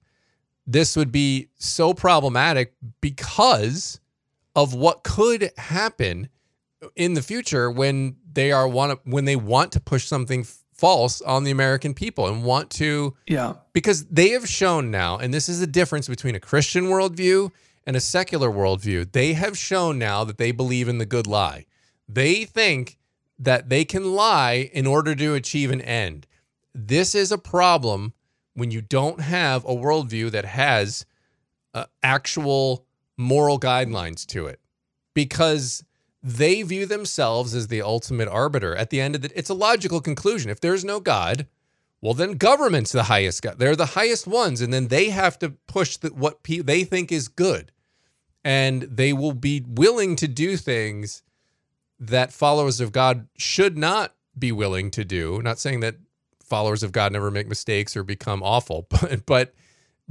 This 0.67 0.97
would 0.97 1.13
be 1.13 1.49
so 1.59 1.95
problematic 1.95 2.75
because 3.01 4.01
of 4.55 4.75
what 4.75 5.03
could 5.03 5.51
happen 5.57 6.29
in 6.97 7.15
the 7.15 7.23
future 7.23 7.71
when 7.71 8.17
they 8.33 8.53
are 8.53 8.67
want 8.67 8.93
to, 8.93 9.11
when 9.11 9.25
they 9.25 9.37
want 9.37 9.73
to 9.73 9.81
push 9.81 10.07
something 10.07 10.45
false 10.73 11.21
on 11.21 11.45
the 11.45 11.51
American 11.51 11.93
people 11.93 12.27
and 12.27 12.43
want 12.43 12.71
to 12.71 13.15
yeah. 13.27 13.53
because 13.75 14.07
they 14.07 14.31
have 14.31 14.49
shown 14.49 14.91
now 14.91 15.19
and 15.19 15.33
this 15.33 15.47
is 15.47 15.61
the 15.61 15.67
difference 15.67 16.09
between 16.09 16.35
a 16.35 16.41
Christian 16.41 16.85
worldview 16.85 17.51
and 17.87 17.97
a 17.97 18.01
secular 18.01 18.51
worldview. 18.51 19.13
They 19.13 19.35
have 19.35 19.59
shown 19.59 19.99
now 19.99 20.25
that 20.25 20.39
they 20.39 20.53
believe 20.53 20.89
in 20.89 20.99
the 20.99 21.07
good 21.07 21.27
lie. 21.27 21.67
They 22.09 22.45
think 22.45 22.99
that 23.39 23.69
they 23.69 23.85
can 23.85 24.15
lie 24.15 24.71
in 24.73 24.87
order 24.87 25.15
to 25.15 25.35
achieve 25.35 25.71
an 25.71 25.81
end. 25.81 26.27
This 26.75 27.15
is 27.15 27.33
a 27.33 27.39
problem 27.39 28.13
when 28.55 28.71
you 28.71 28.81
don't 28.81 29.21
have 29.21 29.65
a 29.65 29.75
worldview 29.75 30.31
that 30.31 30.45
has 30.45 31.05
uh, 31.75 31.85
actual 32.03 32.87
moral 33.21 33.61
guidelines 33.61 34.27
to 34.27 34.47
it 34.47 34.61
because 35.15 35.85
they 36.23 36.63
view 36.63 36.87
themselves 36.87 37.55
as 37.55 37.69
the 37.69 37.83
ultimate 37.83 38.29
arbiter. 38.29 38.75
At 38.75 38.91
the 38.91 39.01
end 39.01 39.15
of 39.15 39.23
the 39.23 39.39
it's 39.39 39.51
a 39.51 39.55
logical 39.55 40.01
conclusion. 40.01 40.51
If 40.51 40.61
there's 40.61 40.85
no 40.85 41.01
God, 41.01 41.47
well 42.01 42.15
then 42.15 42.33
government's 42.33 42.93
the 42.93 43.05
highest 43.05 43.43
God. 43.43 43.59
They're 43.59 43.77
the 43.77 43.87
highest 43.87 44.27
ones 44.27 44.61
and 44.61 44.73
then 44.73 44.89
they 44.89 45.11
have 45.11 45.39
to 45.41 45.51
push 45.67 45.97
the, 45.99 46.09
what 46.09 46.43
pe- 46.43 46.59
they 46.61 46.85
think 46.85 47.13
is 47.13 47.29
good. 47.29 47.73
And 48.43 48.83
they 48.83 49.13
will 49.13 49.35
be 49.35 49.63
willing 49.67 50.17
to 50.17 50.27
do 50.27 50.57
things 50.57 51.23
that 51.99 52.33
followers 52.33 52.81
of 52.81 52.91
God 52.91 53.29
should 53.37 53.77
not 53.77 54.15
be 54.39 54.51
willing 54.51 54.91
to 54.93 55.05
do. 55.05 55.43
Not 55.43 55.59
saying 55.59 55.81
that 55.81 55.97
followers 56.43 56.83
of 56.83 56.93
God 56.93 57.13
never 57.13 57.31
make 57.31 57.49
mistakes 57.49 57.97
or 57.97 58.03
become 58.03 58.43
awful, 58.43 58.87
but 59.01 59.27
but 59.27 59.55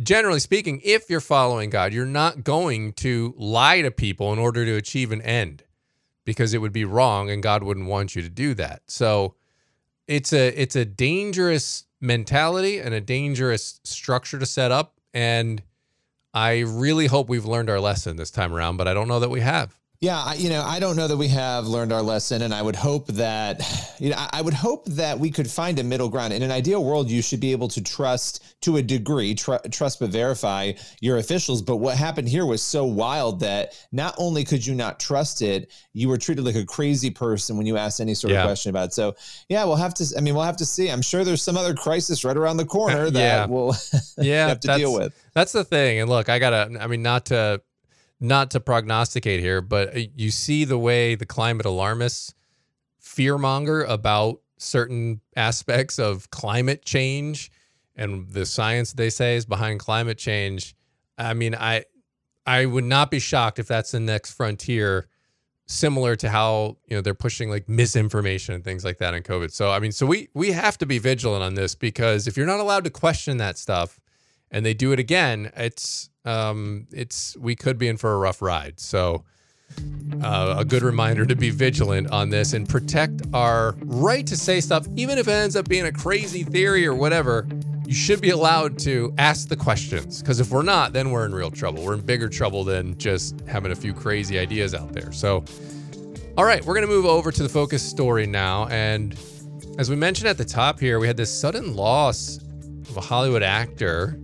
generally 0.01 0.39
speaking, 0.39 0.81
if 0.83 1.09
you're 1.09 1.19
following 1.19 1.69
God, 1.69 1.93
you're 1.93 2.05
not 2.05 2.43
going 2.43 2.93
to 2.93 3.33
lie 3.37 3.81
to 3.81 3.91
people 3.91 4.33
in 4.33 4.39
order 4.39 4.65
to 4.65 4.75
achieve 4.75 5.11
an 5.11 5.21
end 5.21 5.63
because 6.25 6.53
it 6.53 6.59
would 6.59 6.73
be 6.73 6.85
wrong 6.85 7.29
and 7.29 7.41
God 7.43 7.63
wouldn't 7.63 7.87
want 7.87 8.15
you 8.15 8.21
to 8.21 8.29
do 8.29 8.53
that. 8.55 8.83
So 8.87 9.35
it's 10.07 10.33
a 10.33 10.47
it's 10.59 10.75
a 10.75 10.85
dangerous 10.85 11.85
mentality 12.01 12.79
and 12.79 12.93
a 12.93 13.01
dangerous 13.01 13.79
structure 13.83 14.39
to 14.39 14.45
set 14.45 14.71
up 14.71 14.99
and 15.13 15.61
I 16.33 16.59
really 16.59 17.07
hope 17.07 17.27
we've 17.27 17.45
learned 17.45 17.69
our 17.69 17.79
lesson 17.79 18.15
this 18.15 18.31
time 18.31 18.53
around, 18.53 18.77
but 18.77 18.87
I 18.87 18.93
don't 18.93 19.07
know 19.07 19.19
that 19.19 19.29
we 19.29 19.41
have. 19.41 19.79
Yeah, 20.01 20.33
you 20.35 20.49
know, 20.49 20.61
I 20.61 20.79
don't 20.79 20.95
know 20.95 21.09
that 21.09 21.17
we 21.17 21.27
have 21.27 21.67
learned 21.67 21.91
our 21.91 22.01
lesson, 22.01 22.43
and 22.43 22.53
I 22.53 22.61
would 22.61 22.77
hope 22.77 23.07
that, 23.07 23.59
you 23.99 24.11
know, 24.11 24.27
I 24.31 24.41
would 24.41 24.53
hope 24.53 24.85
that 24.85 25.19
we 25.19 25.29
could 25.29 25.51
find 25.51 25.77
a 25.77 25.83
middle 25.83 26.07
ground. 26.07 26.31
In 26.31 26.41
an 26.41 26.51
ideal 26.51 26.85
world, 26.85 27.11
you 27.11 27.21
should 27.21 27.41
be 27.41 27.51
able 27.51 27.67
to 27.67 27.83
trust 27.83 28.61
to 28.61 28.77
a 28.77 28.81
degree, 28.81 29.35
tr- 29.35 29.57
trust 29.71 29.99
but 29.99 30.09
verify 30.09 30.71
your 31.01 31.17
officials. 31.17 31.61
But 31.61 31.77
what 31.77 31.97
happened 31.97 32.29
here 32.29 32.45
was 32.45 32.61
so 32.61 32.85
wild 32.85 33.41
that 33.41 33.73
not 33.91 34.15
only 34.17 34.45
could 34.45 34.65
you 34.65 34.73
not 34.73 35.01
trust 35.01 35.41
it, 35.41 35.69
you 35.91 36.07
were 36.07 36.17
treated 36.17 36.45
like 36.45 36.55
a 36.55 36.65
crazy 36.65 37.09
person 37.09 37.57
when 37.57 37.65
you 37.65 37.75
asked 37.75 37.99
any 37.99 38.13
sort 38.13 38.31
yeah. 38.31 38.43
of 38.43 38.45
question 38.45 38.69
about 38.69 38.87
it. 38.87 38.93
So, 38.93 39.17
yeah, 39.49 39.65
we'll 39.65 39.75
have 39.75 39.93
to. 39.95 40.05
I 40.17 40.21
mean, 40.21 40.33
we'll 40.33 40.45
have 40.45 40.57
to 40.57 40.65
see. 40.65 40.89
I'm 40.89 41.01
sure 41.01 41.25
there's 41.25 41.43
some 41.43 41.57
other 41.57 41.73
crisis 41.73 42.23
right 42.23 42.37
around 42.37 42.55
the 42.55 42.65
corner 42.65 43.09
that 43.11 43.19
yeah. 43.19 43.45
we'll 43.47 43.75
yeah 44.17 44.47
have 44.47 44.61
to 44.61 44.77
deal 44.77 44.93
with. 44.93 45.13
That's 45.33 45.51
the 45.51 45.65
thing. 45.65 45.99
And 45.99 46.09
look, 46.09 46.29
I 46.29 46.39
gotta. 46.39 46.77
I 46.79 46.87
mean, 46.87 47.01
not 47.01 47.25
to 47.25 47.61
not 48.19 48.51
to 48.51 48.59
prognosticate 48.59 49.39
here, 49.39 49.61
but 49.61 49.95
uh, 49.95 50.01
you 50.15 50.31
see 50.31 50.65
the 50.65 50.77
way 50.77 51.15
the 51.15 51.25
climate 51.25 51.65
alarmists 51.65 52.33
fearmonger 53.01 53.87
about 53.87 54.41
certain 54.57 55.21
aspects 55.35 55.97
of 55.97 56.29
climate 56.31 56.83
change 56.83 57.49
and 57.95 58.29
the 58.31 58.45
science 58.45 58.93
they 58.93 59.09
say 59.09 59.35
is 59.35 59.45
behind 59.45 59.79
climate 59.79 60.17
change. 60.17 60.75
I 61.17 61.33
mean, 61.33 61.55
I 61.55 61.85
I 62.45 62.65
would 62.65 62.85
not 62.85 63.11
be 63.11 63.19
shocked 63.19 63.59
if 63.59 63.67
that's 63.67 63.91
the 63.91 63.99
next 63.99 64.31
frontier 64.31 65.07
similar 65.67 66.15
to 66.15 66.29
how 66.29 66.77
you 66.87 66.95
know 66.95 67.01
they're 67.01 67.13
pushing 67.13 67.49
like 67.49 67.69
misinformation 67.69 68.55
and 68.55 68.63
things 68.63 68.83
like 68.83 68.97
that 68.97 69.13
in 69.13 69.23
COVID. 69.23 69.51
So 69.51 69.69
I 69.69 69.79
mean, 69.79 69.91
so 69.91 70.05
we 70.05 70.29
we 70.33 70.51
have 70.51 70.77
to 70.79 70.85
be 70.85 70.97
vigilant 70.97 71.43
on 71.43 71.55
this 71.55 71.75
because 71.75 72.27
if 72.27 72.37
you're 72.37 72.47
not 72.47 72.59
allowed 72.59 72.85
to 72.85 72.89
question 72.89 73.37
that 73.37 73.57
stuff, 73.57 73.99
and 74.49 74.65
they 74.65 74.73
do 74.73 74.91
it 74.93 74.99
again, 74.99 75.51
it's 75.55 76.08
um 76.25 76.87
it's 76.91 77.35
we 77.37 77.55
could 77.55 77.77
be 77.77 77.87
in 77.87 77.97
for 77.97 78.13
a 78.13 78.17
rough 78.17 78.41
ride. 78.41 78.79
So. 78.79 79.23
Uh, 80.23 80.55
a 80.57 80.65
good 80.65 80.81
reminder 80.81 81.27
to 81.27 81.35
be 81.35 81.51
vigilant 81.51 82.09
on 82.09 82.29
this 82.29 82.53
and 82.53 82.67
protect 82.67 83.21
our 83.33 83.75
right 83.83 84.25
to 84.25 84.35
say 84.35 84.59
stuff, 84.59 84.87
even 84.95 85.19
if 85.19 85.27
it 85.27 85.31
ends 85.31 85.55
up 85.55 85.69
being 85.69 85.85
a 85.85 85.91
crazy 85.91 86.43
theory 86.43 86.87
or 86.87 86.95
whatever. 86.95 87.47
You 87.85 87.93
should 87.93 88.19
be 88.19 88.31
allowed 88.31 88.77
to 88.79 89.13
ask 89.17 89.47
the 89.47 89.55
questions 89.55 90.21
because 90.21 90.39
if 90.39 90.51
we're 90.51 90.63
not, 90.63 90.91
then 90.91 91.11
we're 91.11 91.25
in 91.25 91.33
real 91.33 91.51
trouble. 91.51 91.83
We're 91.83 91.93
in 91.93 92.01
bigger 92.01 92.29
trouble 92.29 92.63
than 92.63 92.97
just 92.97 93.39
having 93.47 93.71
a 93.71 93.75
few 93.75 93.93
crazy 93.93 94.37
ideas 94.37 94.73
out 94.73 94.91
there. 94.91 95.11
So, 95.11 95.43
all 96.37 96.45
right, 96.45 96.63
we're 96.65 96.75
going 96.75 96.87
to 96.87 96.93
move 96.93 97.05
over 97.05 97.31
to 97.31 97.43
the 97.43 97.49
focus 97.49 97.81
story 97.81 98.25
now. 98.25 98.67
And 98.67 99.17
as 99.77 99.89
we 99.89 99.95
mentioned 99.95 100.27
at 100.27 100.37
the 100.37 100.45
top 100.45 100.79
here, 100.79 100.99
we 100.99 101.07
had 101.07 101.17
this 101.17 101.33
sudden 101.33 101.75
loss 101.75 102.37
of 102.89 102.97
a 102.97 103.01
Hollywood 103.01 103.43
actor, 103.43 104.19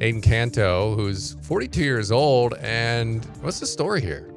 Adan 0.00 0.20
Canto, 0.20 0.94
who's 0.94 1.34
42 1.42 1.82
years 1.82 2.12
old. 2.12 2.54
And 2.60 3.24
what's 3.40 3.58
the 3.58 3.66
story 3.66 4.00
here? 4.00 4.32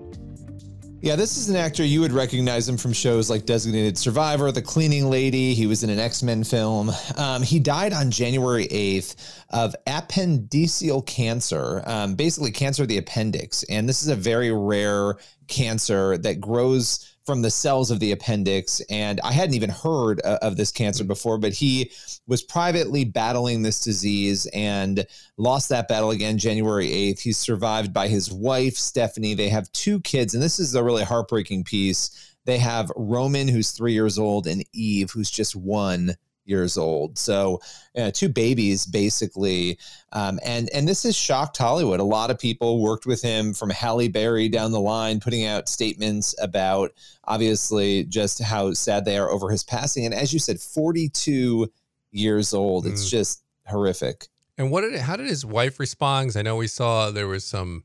Yeah, 1.04 1.16
this 1.16 1.36
is 1.36 1.50
an 1.50 1.56
actor 1.56 1.84
you 1.84 2.00
would 2.02 2.12
recognize 2.12 2.70
him 2.70 2.78
from 2.78 2.94
shows 2.94 3.28
like 3.28 3.48
Designated 3.48 3.98
Survivor, 3.98 4.52
The 4.52 4.62
Cleaning 4.62 5.10
Lady. 5.10 5.56
He 5.56 5.66
was 5.66 5.84
in 5.84 5.90
an 5.90 5.98
X 5.98 6.22
Men 6.22 6.44
film. 6.44 6.92
Um, 7.18 7.42
he 7.42 7.60
died 7.60 7.92
on 7.92 8.12
January 8.12 8.68
8th 8.68 9.16
of 9.50 9.76
appendiceal 9.88 11.04
cancer, 11.08 11.82
um, 11.88 12.14
basically 12.14 12.52
cancer 12.52 12.84
of 12.84 12.88
the 12.88 13.00
appendix. 13.00 13.64
And 13.64 13.90
this 13.90 14.04
is 14.04 14.10
a 14.10 14.16
very 14.16 14.52
rare 14.52 15.16
cancer 15.48 16.20
that 16.20 16.40
grows 16.40 17.11
from 17.32 17.42
the 17.42 17.50
cells 17.50 17.92
of 17.92 18.02
the 18.02 18.12
appendix. 18.12 18.82
And 18.90 19.22
I 19.24 19.32
hadn't 19.32 19.56
even 19.56 19.70
heard 19.70 20.20
uh, 20.26 20.40
of 20.42 20.58
this 20.58 20.70
cancer 20.70 21.06
before, 21.06 21.38
but 21.38 21.54
he 21.54 21.90
was 22.28 22.44
privately 22.44 23.06
battling 23.06 23.62
this 23.62 23.82
disease 23.82 24.48
and 24.48 25.06
lost 25.38 25.70
that 25.70 25.88
battle 25.88 26.12
again 26.12 26.38
January 26.38 26.90
8th. 26.90 27.22
He's 27.22 27.38
survived 27.38 27.94
by 27.94 28.10
his 28.10 28.30
wife, 28.34 28.76
Stephanie. 28.76 29.34
They 29.34 29.48
have 29.48 29.72
two 29.72 30.02
kids, 30.02 30.34
and 30.34 30.44
this 30.44 30.60
is 30.60 30.74
the 30.74 30.84
really 30.84 31.06
heartbreaking 31.06 31.64
piece. 31.64 32.36
They 32.44 32.58
have 32.58 32.92
Roman, 32.98 33.48
who's 33.48 33.72
three 33.72 33.94
years 33.94 34.20
old, 34.20 34.46
and 34.46 34.66
Eve, 34.74 35.12
who's 35.12 35.32
just 35.32 35.56
one 35.56 36.18
years 36.52 36.78
old. 36.78 37.18
So 37.18 37.60
uh, 37.98 38.12
two 38.12 38.30
babies 38.30 38.86
basically, 38.86 39.80
um, 40.12 40.40
and 40.46 40.70
and 40.70 40.88
this 40.88 41.02
has 41.04 41.16
shocked 41.16 41.58
Hollywood. 41.58 42.00
A 42.00 42.04
lot 42.04 42.30
of 42.30 42.38
people 42.38 42.80
worked 42.80 43.08
with 43.08 43.24
him 43.24 43.54
from 43.54 43.72
Halle 43.72 44.10
Berry 44.10 44.50
down 44.50 44.72
the 44.72 44.80
line, 44.80 45.20
putting 45.20 45.46
out 45.46 45.68
statements 45.68 46.36
about 46.40 46.92
obviously 47.24 48.04
just 48.04 48.40
how 48.44 48.74
sad 48.74 49.06
they 49.06 49.18
are 49.18 49.32
over 49.32 49.50
his 49.50 49.64
passing. 49.64 50.06
And 50.06 50.14
as 50.14 50.32
you 50.32 50.40
said, 50.40 50.60
42 50.60 51.72
years 52.12 52.54
old. 52.54 52.86
It's 52.86 53.08
mm. 53.08 53.10
just 53.10 53.44
horrific. 53.66 54.28
And 54.58 54.70
what 54.70 54.82
did 54.82 55.00
how 55.00 55.16
did 55.16 55.28
his 55.28 55.46
wife 55.46 55.80
respond? 55.80 56.26
Because 56.26 56.38
I 56.38 56.42
know 56.42 56.58
we 56.58 56.68
saw 56.68 57.10
there 57.10 57.28
was 57.28 57.44
some 57.44 57.84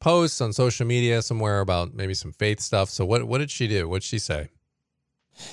posts 0.00 0.40
on 0.40 0.52
social 0.52 0.86
media 0.86 1.22
somewhere 1.22 1.60
about 1.60 1.94
maybe 1.94 2.14
some 2.14 2.32
faith 2.32 2.60
stuff. 2.60 2.88
So 2.88 3.04
what 3.04 3.24
what 3.24 3.38
did 3.38 3.50
she 3.50 3.66
do? 3.66 3.88
What 3.88 4.02
did 4.02 4.08
she 4.08 4.18
say? 4.18 4.48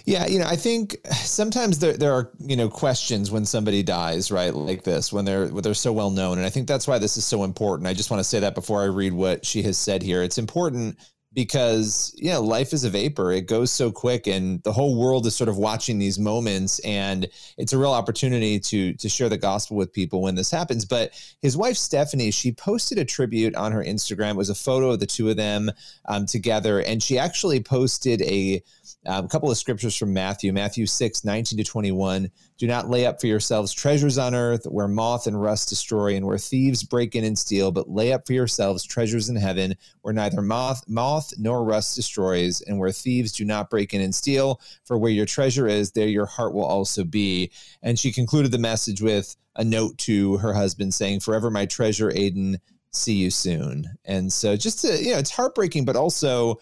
Yeah, 0.06 0.28
you 0.28 0.40
know, 0.40 0.46
I 0.46 0.56
think 0.56 0.98
sometimes 1.12 1.80
there 1.80 1.94
there 1.98 2.14
are 2.14 2.32
you 2.40 2.56
know 2.56 2.70
questions 2.70 3.32
when 3.32 3.46
somebody 3.46 3.84
dies, 3.84 4.32
right, 4.32 4.54
like 4.54 4.84
this, 4.84 5.12
when 5.12 5.26
they're 5.26 5.48
when 5.48 5.64
they're 5.64 5.74
so 5.74 5.92
well 5.92 6.12
known, 6.12 6.38
and 6.38 6.46
I 6.46 6.50
think 6.50 6.68
that's 6.68 6.88
why 6.88 7.00
this 7.00 7.18
is 7.18 7.26
so 7.26 7.44
important. 7.44 7.88
I 7.88 7.94
just 7.94 8.12
want 8.12 8.20
to 8.20 8.24
say 8.24 8.40
that 8.40 8.56
before 8.56 8.82
I 8.82 8.86
read 8.86 9.14
what 9.14 9.46
she 9.46 9.64
has 9.64 9.78
said 9.78 10.04
here. 10.04 10.22
It's 10.22 10.38
important 10.38 10.98
because 11.34 12.14
yeah, 12.18 12.38
life 12.38 12.74
is 12.74 12.84
a 12.84 12.90
vapor; 12.90 13.32
it 13.32 13.48
goes 13.48 13.72
so 13.72 13.92
quick, 13.92 14.28
and 14.28 14.62
the 14.64 14.72
whole 14.72 15.00
world 15.00 15.26
is 15.26 15.36
sort 15.36 15.48
of 15.48 15.58
watching 15.58 15.98
these 15.98 16.20
moments, 16.20 16.80
and 16.80 17.28
it's 17.58 17.74
a 17.74 17.78
real 17.78 17.92
opportunity 17.92 18.60
to 18.60 18.94
to 18.94 19.10
share 19.10 19.30
the 19.30 19.38
gospel 19.38 19.78
with 19.78 19.94
people 19.94 20.22
when 20.22 20.36
this 20.36 20.52
happens. 20.52 20.84
But 20.84 21.14
his 21.42 21.56
wife 21.56 21.78
Stephanie, 21.78 22.32
she 22.32 22.52
posted 22.52 22.98
a 22.98 23.06
tribute 23.06 23.56
on 23.56 23.72
her 23.72 23.84
Instagram. 23.84 24.32
It 24.32 24.38
was 24.38 24.50
a 24.50 24.56
photo 24.56 24.92
of 24.92 25.00
the 25.00 25.06
two 25.06 25.30
of 25.30 25.38
them 25.38 25.72
um, 26.06 26.26
together, 26.26 26.82
and 26.82 27.02
she 27.02 27.18
actually 27.18 27.62
posted 27.62 28.22
a 28.24 28.62
um, 29.06 29.26
a 29.26 29.28
couple 29.28 29.50
of 29.50 29.58
scriptures 29.58 29.98
from 29.98 30.14
Matthew, 30.14 30.54
Matthew 30.54 30.86
6, 30.86 31.26
19 31.26 31.58
to 31.58 31.64
21. 31.64 32.30
Do 32.58 32.68
not 32.68 32.90
lay 32.90 33.08
up 33.08 33.20
for 33.20 33.26
yourselves 33.26 33.74
treasures 33.74 34.20
on 34.20 34.36
earth 34.36 34.66
where 34.66 34.88
moth 34.88 35.26
and 35.26 35.42
rust 35.42 35.70
destroy 35.70 36.16
and 36.16 36.28
where 36.28 36.38
thieves 36.38 36.84
break 36.84 37.16
in 37.16 37.24
and 37.24 37.38
steal, 37.38 37.72
but 37.72 37.90
lay 37.90 38.14
up 38.14 38.28
for 38.28 38.34
yourselves 38.34 38.84
treasures 38.84 39.30
in 39.30 39.36
heaven 39.36 39.76
where 40.02 40.14
neither 40.14 40.42
moth, 40.42 40.84
moth 40.88 41.21
nor 41.38 41.63
rust 41.63 41.96
destroys 41.96 42.62
and 42.62 42.80
where 42.80 42.92
thieves 42.92 43.32
do 43.32 43.46
not 43.46 43.70
break 43.70 43.94
in 43.94 44.01
and 44.01 44.13
steal. 44.13 44.62
For 44.86 44.98
where 44.98 45.12
your 45.12 45.25
treasure 45.25 45.68
is, 45.68 45.92
there 45.92 46.08
your 46.08 46.25
heart 46.25 46.54
will 46.54 46.66
also 46.66 47.04
be. 47.04 47.51
And 47.82 47.98
she 48.00 48.12
concluded 48.12 48.51
the 48.51 48.58
message 48.58 49.01
with 49.01 49.36
a 49.56 49.63
note 49.63 49.98
to 50.00 50.38
her 50.38 50.54
husband 50.54 50.94
saying, 50.94 51.20
Forever 51.22 51.50
my 51.50 51.66
treasure, 51.66 52.10
Adan, 52.12 52.60
see 52.92 53.13
you 53.13 53.32
soon. 53.32 53.86
And 54.06 54.32
so 54.32 54.56
just 54.56 54.82
to, 54.82 55.01
you 55.01 55.13
know, 55.13 55.20
it's 55.20 55.32
heartbreaking, 55.32 55.86
but 55.86 55.96
also, 55.96 56.60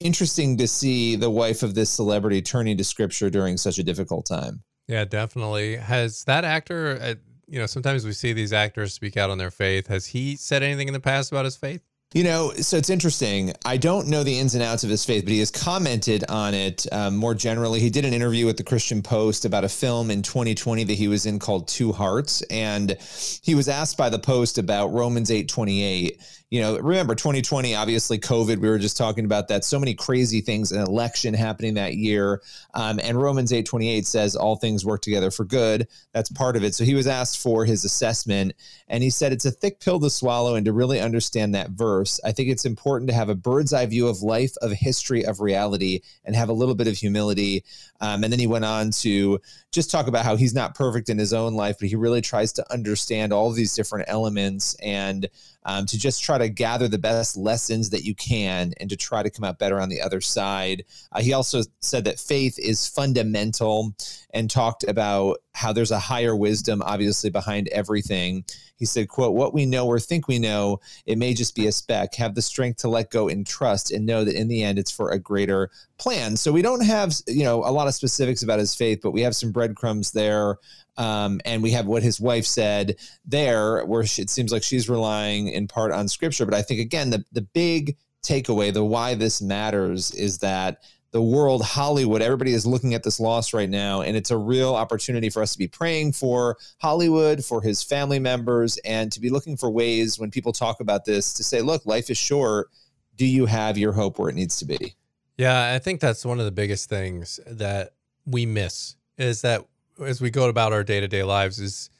interesting 0.00 0.56
to 0.58 0.68
see 0.68 1.16
the 1.16 1.30
wife 1.30 1.62
of 1.62 1.74
this 1.74 1.90
celebrity 1.90 2.42
turning 2.42 2.76
to 2.76 2.84
scripture 2.84 3.30
during 3.30 3.56
such 3.56 3.78
a 3.78 3.82
difficult 3.82 4.26
time. 4.26 4.62
Yeah, 4.86 5.04
definitely. 5.04 5.76
Has 5.76 6.24
that 6.24 6.44
actor, 6.44 6.98
uh, 7.00 7.14
you 7.46 7.58
know, 7.58 7.66
sometimes 7.66 8.04
we 8.04 8.12
see 8.12 8.32
these 8.32 8.52
actors 8.52 8.94
speak 8.94 9.16
out 9.16 9.30
on 9.30 9.38
their 9.38 9.50
faith. 9.50 9.88
Has 9.88 10.06
he 10.06 10.36
said 10.36 10.62
anything 10.62 10.88
in 10.88 10.94
the 10.94 11.00
past 11.00 11.30
about 11.30 11.44
his 11.44 11.56
faith? 11.56 11.82
You 12.14 12.24
know, 12.24 12.52
so 12.54 12.78
it's 12.78 12.88
interesting. 12.88 13.52
I 13.66 13.76
don't 13.76 14.08
know 14.08 14.24
the 14.24 14.38
ins 14.38 14.54
and 14.54 14.62
outs 14.62 14.82
of 14.82 14.88
his 14.88 15.04
faith, 15.04 15.24
but 15.24 15.32
he 15.32 15.40
has 15.40 15.50
commented 15.50 16.24
on 16.30 16.54
it 16.54 16.86
um, 16.90 17.16
more 17.16 17.34
generally. 17.34 17.80
He 17.80 17.90
did 17.90 18.06
an 18.06 18.14
interview 18.14 18.46
with 18.46 18.56
the 18.56 18.64
Christian 18.64 19.02
Post 19.02 19.44
about 19.44 19.62
a 19.62 19.68
film 19.68 20.10
in 20.10 20.22
2020 20.22 20.84
that 20.84 20.94
he 20.94 21.06
was 21.06 21.26
in 21.26 21.38
called 21.38 21.68
Two 21.68 21.92
Hearts, 21.92 22.40
and 22.48 22.96
he 23.42 23.54
was 23.54 23.68
asked 23.68 23.98
by 23.98 24.08
the 24.08 24.18
Post 24.18 24.56
about 24.56 24.90
Romans 24.90 25.30
8:28 25.30 26.18
you 26.50 26.62
know, 26.62 26.78
remember 26.78 27.14
2020, 27.14 27.74
obviously 27.74 28.18
COVID, 28.18 28.58
we 28.58 28.68
were 28.68 28.78
just 28.78 28.96
talking 28.96 29.26
about 29.26 29.48
that. 29.48 29.64
So 29.64 29.78
many 29.78 29.94
crazy 29.94 30.40
things, 30.40 30.72
an 30.72 30.80
election 30.80 31.34
happening 31.34 31.74
that 31.74 31.96
year. 31.96 32.40
Um, 32.72 32.98
and 33.02 33.20
Romans 33.20 33.52
8 33.52 33.66
28 33.66 34.06
says 34.06 34.34
all 34.34 34.56
things 34.56 34.84
work 34.84 35.02
together 35.02 35.30
for 35.30 35.44
good. 35.44 35.88
That's 36.12 36.30
part 36.30 36.56
of 36.56 36.64
it. 36.64 36.74
So 36.74 36.84
he 36.84 36.94
was 36.94 37.06
asked 37.06 37.42
for 37.42 37.66
his 37.66 37.84
assessment 37.84 38.54
and 38.88 39.02
he 39.02 39.10
said 39.10 39.32
it's 39.32 39.44
a 39.44 39.50
thick 39.50 39.78
pill 39.80 40.00
to 40.00 40.08
swallow. 40.08 40.54
And 40.54 40.64
to 40.64 40.72
really 40.72 41.00
understand 41.00 41.54
that 41.54 41.70
verse, 41.70 42.18
I 42.24 42.32
think 42.32 42.48
it's 42.48 42.64
important 42.64 43.10
to 43.10 43.14
have 43.14 43.28
a 43.28 43.34
bird's 43.34 43.74
eye 43.74 43.84
view 43.84 44.08
of 44.08 44.22
life, 44.22 44.56
of 44.62 44.72
history, 44.72 45.26
of 45.26 45.40
reality, 45.40 46.00
and 46.24 46.34
have 46.34 46.48
a 46.48 46.54
little 46.54 46.74
bit 46.74 46.88
of 46.88 46.96
humility. 46.96 47.62
Um, 48.00 48.24
and 48.24 48.32
then 48.32 48.40
he 48.40 48.46
went 48.46 48.64
on 48.64 48.90
to 49.02 49.38
just 49.70 49.90
talk 49.90 50.06
about 50.06 50.24
how 50.24 50.36
he's 50.36 50.54
not 50.54 50.74
perfect 50.74 51.10
in 51.10 51.18
his 51.18 51.34
own 51.34 51.54
life, 51.54 51.76
but 51.78 51.88
he 51.88 51.96
really 51.96 52.22
tries 52.22 52.52
to 52.54 52.72
understand 52.72 53.34
all 53.34 53.50
these 53.50 53.74
different 53.74 54.06
elements 54.08 54.74
and 54.76 55.28
um, 55.64 55.86
to 55.86 55.98
just 55.98 56.22
try 56.22 56.38
to 56.38 56.48
gather 56.48 56.88
the 56.88 56.98
best 56.98 57.36
lessons 57.36 57.90
that 57.90 58.04
you 58.04 58.14
can 58.14 58.72
and 58.78 58.88
to 58.90 58.96
try 58.96 59.22
to 59.22 59.30
come 59.30 59.44
out 59.44 59.58
better 59.58 59.80
on 59.80 59.88
the 59.88 60.00
other 60.00 60.20
side. 60.20 60.84
Uh, 61.12 61.20
he 61.20 61.32
also 61.32 61.62
said 61.80 62.04
that 62.04 62.18
faith 62.18 62.58
is 62.58 62.86
fundamental 62.86 63.94
and 64.32 64.50
talked 64.50 64.84
about 64.84 65.38
how 65.54 65.72
there's 65.72 65.90
a 65.90 65.98
higher 65.98 66.36
wisdom 66.36 66.82
obviously 66.82 67.30
behind 67.30 67.68
everything. 67.68 68.44
He 68.76 68.84
said 68.84 69.08
quote 69.08 69.34
what 69.34 69.52
we 69.52 69.66
know 69.66 69.86
or 69.86 69.98
think 69.98 70.28
we 70.28 70.38
know 70.38 70.80
it 71.04 71.18
may 71.18 71.34
just 71.34 71.56
be 71.56 71.66
a 71.66 71.72
speck. 71.72 72.14
Have 72.14 72.34
the 72.34 72.42
strength 72.42 72.78
to 72.78 72.88
let 72.88 73.10
go 73.10 73.28
and 73.28 73.46
trust 73.46 73.90
and 73.90 74.06
know 74.06 74.24
that 74.24 74.36
in 74.36 74.48
the 74.48 74.62
end 74.62 74.78
it's 74.78 74.92
for 74.92 75.10
a 75.10 75.18
greater 75.18 75.70
plan. 75.98 76.36
So 76.36 76.52
we 76.52 76.62
don't 76.62 76.84
have 76.84 77.14
you 77.26 77.44
know 77.44 77.64
a 77.64 77.72
lot 77.72 77.88
of 77.88 77.94
specifics 77.94 78.42
about 78.42 78.60
his 78.60 78.74
faith 78.74 79.00
but 79.02 79.10
we 79.10 79.22
have 79.22 79.34
some 79.34 79.52
breadcrumbs 79.52 80.12
there 80.12 80.58
um, 80.98 81.40
and 81.44 81.62
we 81.62 81.70
have 81.70 81.86
what 81.86 82.02
his 82.02 82.20
wife 82.20 82.44
said 82.44 82.96
there 83.24 83.84
where 83.86 84.04
she, 84.04 84.22
it 84.22 84.30
seems 84.30 84.52
like 84.52 84.62
she's 84.62 84.88
relying 84.88 85.48
in 85.48 85.66
part 85.66 85.92
on 85.92 86.06
scripture 86.08 86.44
but 86.44 86.54
i 86.54 86.62
think 86.62 86.80
again 86.80 87.10
the, 87.10 87.24
the 87.32 87.42
big 87.42 87.96
takeaway 88.22 88.72
the 88.72 88.84
why 88.84 89.14
this 89.14 89.40
matters 89.40 90.10
is 90.12 90.38
that 90.38 90.78
the 91.10 91.22
world, 91.22 91.62
Hollywood, 91.62 92.20
everybody 92.20 92.52
is 92.52 92.66
looking 92.66 92.94
at 92.94 93.02
this 93.02 93.18
loss 93.18 93.54
right 93.54 93.68
now. 93.68 94.02
And 94.02 94.16
it's 94.16 94.30
a 94.30 94.36
real 94.36 94.74
opportunity 94.74 95.30
for 95.30 95.42
us 95.42 95.52
to 95.52 95.58
be 95.58 95.68
praying 95.68 96.12
for 96.12 96.58
Hollywood, 96.80 97.44
for 97.44 97.62
his 97.62 97.82
family 97.82 98.18
members, 98.18 98.76
and 98.84 99.10
to 99.12 99.20
be 99.20 99.30
looking 99.30 99.56
for 99.56 99.70
ways 99.70 100.18
when 100.18 100.30
people 100.30 100.52
talk 100.52 100.80
about 100.80 101.04
this 101.04 101.32
to 101.34 101.44
say, 101.44 101.62
look, 101.62 101.86
life 101.86 102.10
is 102.10 102.18
short. 102.18 102.68
Do 103.16 103.26
you 103.26 103.46
have 103.46 103.78
your 103.78 103.92
hope 103.92 104.18
where 104.18 104.28
it 104.28 104.34
needs 104.34 104.58
to 104.58 104.66
be? 104.66 104.94
Yeah, 105.38 105.72
I 105.74 105.78
think 105.78 106.00
that's 106.00 106.24
one 106.24 106.40
of 106.40 106.44
the 106.44 106.52
biggest 106.52 106.88
things 106.88 107.40
that 107.46 107.94
we 108.26 108.44
miss 108.44 108.96
is 109.16 109.40
that 109.42 109.64
as 110.00 110.20
we 110.20 110.30
go 110.30 110.48
about 110.48 110.72
our 110.72 110.84
day 110.84 111.00
to 111.00 111.08
day 111.08 111.22
lives 111.22 111.58
is, 111.60 111.90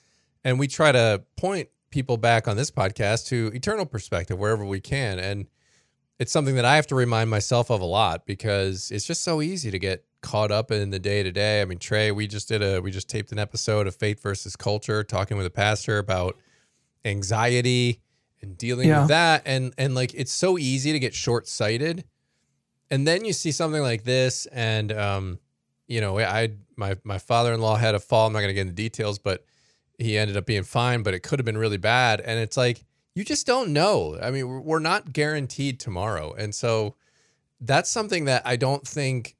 and 0.44 0.58
we 0.58 0.66
try 0.66 0.92
to 0.92 1.22
point 1.36 1.68
people 1.90 2.16
back 2.16 2.48
on 2.48 2.56
this 2.56 2.70
podcast 2.70 3.26
to 3.28 3.50
eternal 3.54 3.86
perspective 3.86 4.38
wherever 4.38 4.64
we 4.64 4.80
can. 4.80 5.18
And 5.18 5.46
it's 6.18 6.32
something 6.32 6.56
that 6.56 6.64
I 6.64 6.76
have 6.76 6.86
to 6.88 6.94
remind 6.94 7.30
myself 7.30 7.70
of 7.70 7.80
a 7.80 7.86
lot 7.86 8.26
because 8.26 8.90
it's 8.90 9.06
just 9.06 9.22
so 9.22 9.40
easy 9.40 9.70
to 9.70 9.78
get 9.78 10.04
caught 10.20 10.50
up 10.50 10.70
in 10.70 10.90
the 10.90 10.98
day 10.98 11.22
to 11.22 11.30
day. 11.30 11.62
I 11.62 11.64
mean, 11.64 11.78
Trey, 11.78 12.10
we 12.10 12.26
just 12.26 12.48
did 12.48 12.62
a 12.62 12.80
we 12.80 12.90
just 12.90 13.08
taped 13.08 13.32
an 13.32 13.38
episode 13.38 13.86
of 13.86 13.94
Faith 13.94 14.22
versus 14.22 14.56
Culture 14.56 15.04
talking 15.04 15.36
with 15.36 15.46
a 15.46 15.50
pastor 15.50 15.98
about 15.98 16.36
anxiety 17.04 18.00
and 18.42 18.58
dealing 18.58 18.88
yeah. 18.88 19.00
with 19.00 19.08
that 19.08 19.42
and 19.46 19.72
and 19.78 19.94
like 19.94 20.12
it's 20.14 20.32
so 20.32 20.58
easy 20.58 20.92
to 20.92 20.98
get 20.98 21.14
short-sighted 21.14 22.04
and 22.90 23.06
then 23.06 23.24
you 23.24 23.32
see 23.32 23.52
something 23.52 23.82
like 23.82 24.04
this, 24.04 24.46
and 24.46 24.92
um, 24.92 25.38
you 25.88 26.00
know, 26.00 26.18
I 26.20 26.50
my 26.76 26.96
my 27.02 27.18
father 27.18 27.52
in 27.52 27.60
law 27.60 27.76
had 27.76 27.94
a 27.94 27.98
fall. 27.98 28.26
I'm 28.26 28.32
not 28.32 28.40
going 28.40 28.50
to 28.50 28.54
get 28.54 28.60
into 28.60 28.74
details, 28.74 29.18
but 29.18 29.44
he 29.98 30.16
ended 30.16 30.36
up 30.36 30.46
being 30.46 30.62
fine. 30.62 31.02
But 31.02 31.14
it 31.14 31.20
could 31.20 31.38
have 31.38 31.46
been 31.46 31.58
really 31.58 31.78
bad, 31.78 32.20
and 32.20 32.38
it's 32.38 32.56
like 32.56 32.84
you 33.14 33.24
just 33.24 33.46
don't 33.46 33.72
know. 33.72 34.16
I 34.22 34.30
mean, 34.30 34.64
we're 34.64 34.78
not 34.78 35.12
guaranteed 35.12 35.80
tomorrow, 35.80 36.34
and 36.34 36.54
so 36.54 36.94
that's 37.60 37.90
something 37.90 38.26
that 38.26 38.42
I 38.44 38.56
don't 38.56 38.86
think 38.86 39.34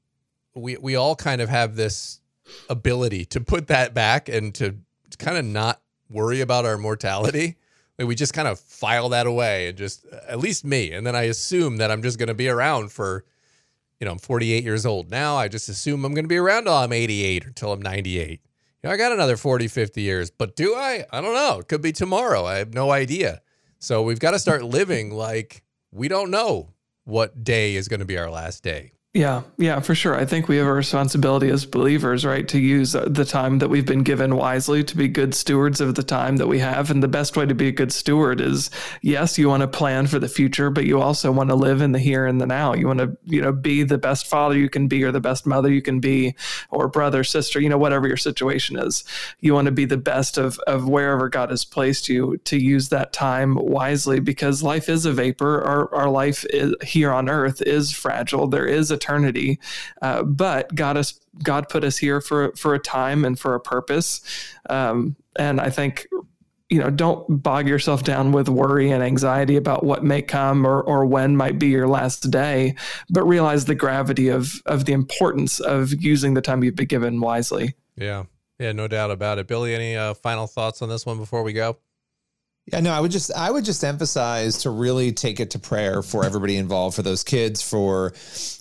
we 0.55 0.75
we 0.77 0.95
all 0.95 1.15
kind 1.15 1.39
of 1.39 1.49
have 1.49 1.75
this 1.75 2.19
ability 2.67 3.25
to 3.25 3.39
put 3.39 3.67
that 3.67 3.93
back 3.93 4.27
and 4.27 4.53
to 4.55 4.75
kind 5.19 5.37
of 5.37 5.45
not 5.45 5.81
worry 6.09 6.41
about 6.41 6.65
our 6.65 6.77
mortality. 6.77 7.57
Like 7.97 8.07
we 8.07 8.15
just 8.15 8.33
kind 8.33 8.47
of 8.47 8.59
file 8.59 9.09
that 9.09 9.27
away 9.27 9.67
and 9.67 9.77
just 9.77 10.05
at 10.27 10.39
least 10.39 10.65
me, 10.65 10.93
and 10.93 11.05
then 11.05 11.15
I 11.15 11.23
assume 11.23 11.77
that 11.77 11.91
I'm 11.91 12.01
just 12.01 12.17
going 12.17 12.27
to 12.27 12.33
be 12.33 12.49
around 12.49 12.91
for 12.91 13.23
you 13.99 14.05
know, 14.05 14.11
I'm 14.11 14.19
48 14.19 14.63
years 14.63 14.85
old 14.85 15.09
now. 15.09 15.35
I 15.35 15.47
just 15.47 15.69
assume 15.69 16.05
I'm 16.05 16.13
going 16.13 16.23
to 16.23 16.29
be 16.29 16.37
around 16.37 16.65
till 16.65 16.73
I'm 16.73 16.93
88 16.93 17.45
or 17.45 17.51
till 17.51 17.73
I'm 17.73 17.81
98. 17.81 18.29
You 18.31 18.37
know, 18.83 18.91
I 18.91 18.97
got 18.97 19.11
another 19.11 19.35
40, 19.35 19.67
50 19.67 20.01
years, 20.01 20.31
but 20.31 20.55
do 20.55 20.73
I? 20.75 21.05
I 21.11 21.19
don't 21.19 21.33
know. 21.33 21.59
It 21.59 21.67
could 21.67 21.81
be 21.81 21.91
tomorrow. 21.91 22.45
I 22.45 22.57
have 22.57 22.73
no 22.73 22.91
idea. 22.91 23.41
So 23.79 24.01
we've 24.03 24.19
got 24.19 24.31
to 24.31 24.39
start 24.39 24.63
living 24.63 25.11
like 25.11 25.63
we 25.91 26.07
don't 26.07 26.31
know 26.31 26.73
what 27.03 27.43
day 27.43 27.75
is 27.75 27.87
going 27.87 27.99
to 27.99 28.05
be 28.05 28.17
our 28.17 28.29
last 28.29 28.63
day. 28.63 28.93
Yeah, 29.15 29.41
yeah, 29.57 29.79
for 29.79 29.95
sure. 29.95 30.15
I 30.15 30.23
think 30.23 30.47
we 30.47 30.57
have 30.57 30.67
a 30.67 30.71
responsibility 30.71 31.49
as 31.49 31.65
believers, 31.65 32.23
right, 32.23 32.47
to 32.47 32.59
use 32.59 32.91
the 32.91 33.25
time 33.25 33.57
that 33.57 33.67
we've 33.67 33.85
been 33.85 34.03
given 34.03 34.35
wisely, 34.35 34.83
to 34.83 34.95
be 34.95 35.07
good 35.07 35.33
stewards 35.33 35.81
of 35.81 35.95
the 35.95 36.03
time 36.03 36.37
that 36.37 36.45
we 36.45 36.59
have. 36.59 36.91
And 36.91 37.01
the 37.01 37.07
best 37.07 37.35
way 37.35 37.47
to 37.47 37.55
be 37.55 37.69
a 37.69 37.71
good 37.71 37.91
steward 37.91 38.39
is 38.39 38.69
yes, 39.01 39.35
you 39.39 39.49
want 39.49 39.61
to 39.61 39.67
plan 39.67 40.05
for 40.05 40.19
the 40.19 40.27
future, 40.27 40.69
but 40.69 40.85
you 40.85 41.01
also 41.01 41.31
want 41.31 41.49
to 41.49 41.55
live 41.55 41.81
in 41.81 41.91
the 41.91 41.97
here 41.97 42.27
and 42.27 42.39
the 42.39 42.45
now. 42.45 42.75
You 42.75 42.85
want 42.85 42.99
to, 42.99 43.17
you 43.25 43.41
know, 43.41 43.51
be 43.51 43.81
the 43.81 43.97
best 43.97 44.27
father 44.27 44.55
you 44.55 44.69
can 44.69 44.87
be 44.87 45.03
or 45.03 45.11
the 45.11 45.19
best 45.19 45.47
mother 45.47 45.71
you 45.73 45.81
can 45.81 45.99
be 45.99 46.35
or 46.69 46.87
brother, 46.87 47.23
sister, 47.23 47.59
you 47.59 47.67
know, 47.67 47.79
whatever 47.79 48.07
your 48.07 48.15
situation 48.15 48.77
is. 48.77 49.03
You 49.39 49.55
want 49.55 49.65
to 49.65 49.71
be 49.71 49.85
the 49.85 49.97
best 49.97 50.37
of 50.37 50.59
of 50.67 50.87
wherever 50.87 51.29
God 51.29 51.49
has 51.49 51.65
placed 51.65 52.09
you 52.09 52.37
to 52.43 52.59
use 52.59 52.89
that 52.89 53.11
time 53.11 53.55
wisely 53.55 54.19
because 54.19 54.61
life 54.61 54.87
is 54.87 55.07
a 55.07 55.11
vapor. 55.11 55.63
Our 55.63 55.95
our 55.95 56.09
life 56.11 56.45
is, 56.51 56.75
here 56.83 57.11
on 57.11 57.27
earth 57.27 57.63
is 57.63 57.91
fragile. 57.91 58.45
There 58.45 58.67
is 58.67 58.91
a 58.91 58.98
eternity. 58.99 59.59
Uh, 60.01 60.23
but 60.23 60.73
God 60.75 60.97
us 60.97 61.19
God 61.43 61.69
put 61.69 61.83
us 61.83 61.97
here 61.97 62.19
for 62.19 62.51
for 62.55 62.73
a 62.73 62.79
time 62.79 63.23
and 63.23 63.39
for 63.39 63.55
a 63.55 63.59
purpose. 63.59 64.21
Um, 64.69 65.15
and 65.37 65.61
I 65.61 65.69
think 65.69 66.07
you 66.69 66.79
know 66.79 66.89
don't 66.89 67.25
bog 67.41 67.67
yourself 67.67 68.03
down 68.03 68.31
with 68.31 68.49
worry 68.49 68.91
and 68.91 69.01
anxiety 69.01 69.55
about 69.55 69.83
what 69.83 70.03
may 70.03 70.21
come 70.21 70.65
or 70.65 70.81
or 70.81 71.05
when 71.05 71.35
might 71.35 71.57
be 71.57 71.67
your 71.67 71.87
last 71.87 72.29
day 72.29 72.75
but 73.09 73.23
realize 73.23 73.65
the 73.65 73.73
gravity 73.73 74.27
of 74.27 74.61
of 74.67 74.85
the 74.85 74.93
importance 74.93 75.59
of 75.59 75.91
using 76.01 76.35
the 76.35 76.41
time 76.41 76.63
you've 76.63 76.75
been 76.75 76.85
given 76.85 77.19
wisely 77.19 77.73
yeah 77.95 78.23
yeah 78.59 78.71
no 78.71 78.87
doubt 78.87 79.09
about 79.09 79.39
it 79.39 79.47
billy 79.47 79.73
any 79.73 79.95
uh, 79.95 80.13
final 80.13 80.45
thoughts 80.45 80.83
on 80.83 80.89
this 80.89 81.07
one 81.07 81.17
before 81.17 81.41
we 81.41 81.53
go 81.53 81.75
yeah, 82.71 82.79
no, 82.81 82.91
I 82.91 82.99
would 82.99 83.11
just 83.11 83.33
I 83.33 83.49
would 83.49 83.65
just 83.65 83.83
emphasize 83.83 84.59
to 84.63 84.69
really 84.69 85.11
take 85.11 85.39
it 85.39 85.51
to 85.51 85.59
prayer 85.59 86.01
for 86.01 86.25
everybody 86.25 86.57
involved, 86.57 86.95
for 86.95 87.01
those 87.01 87.23
kids, 87.23 87.61
for 87.61 88.13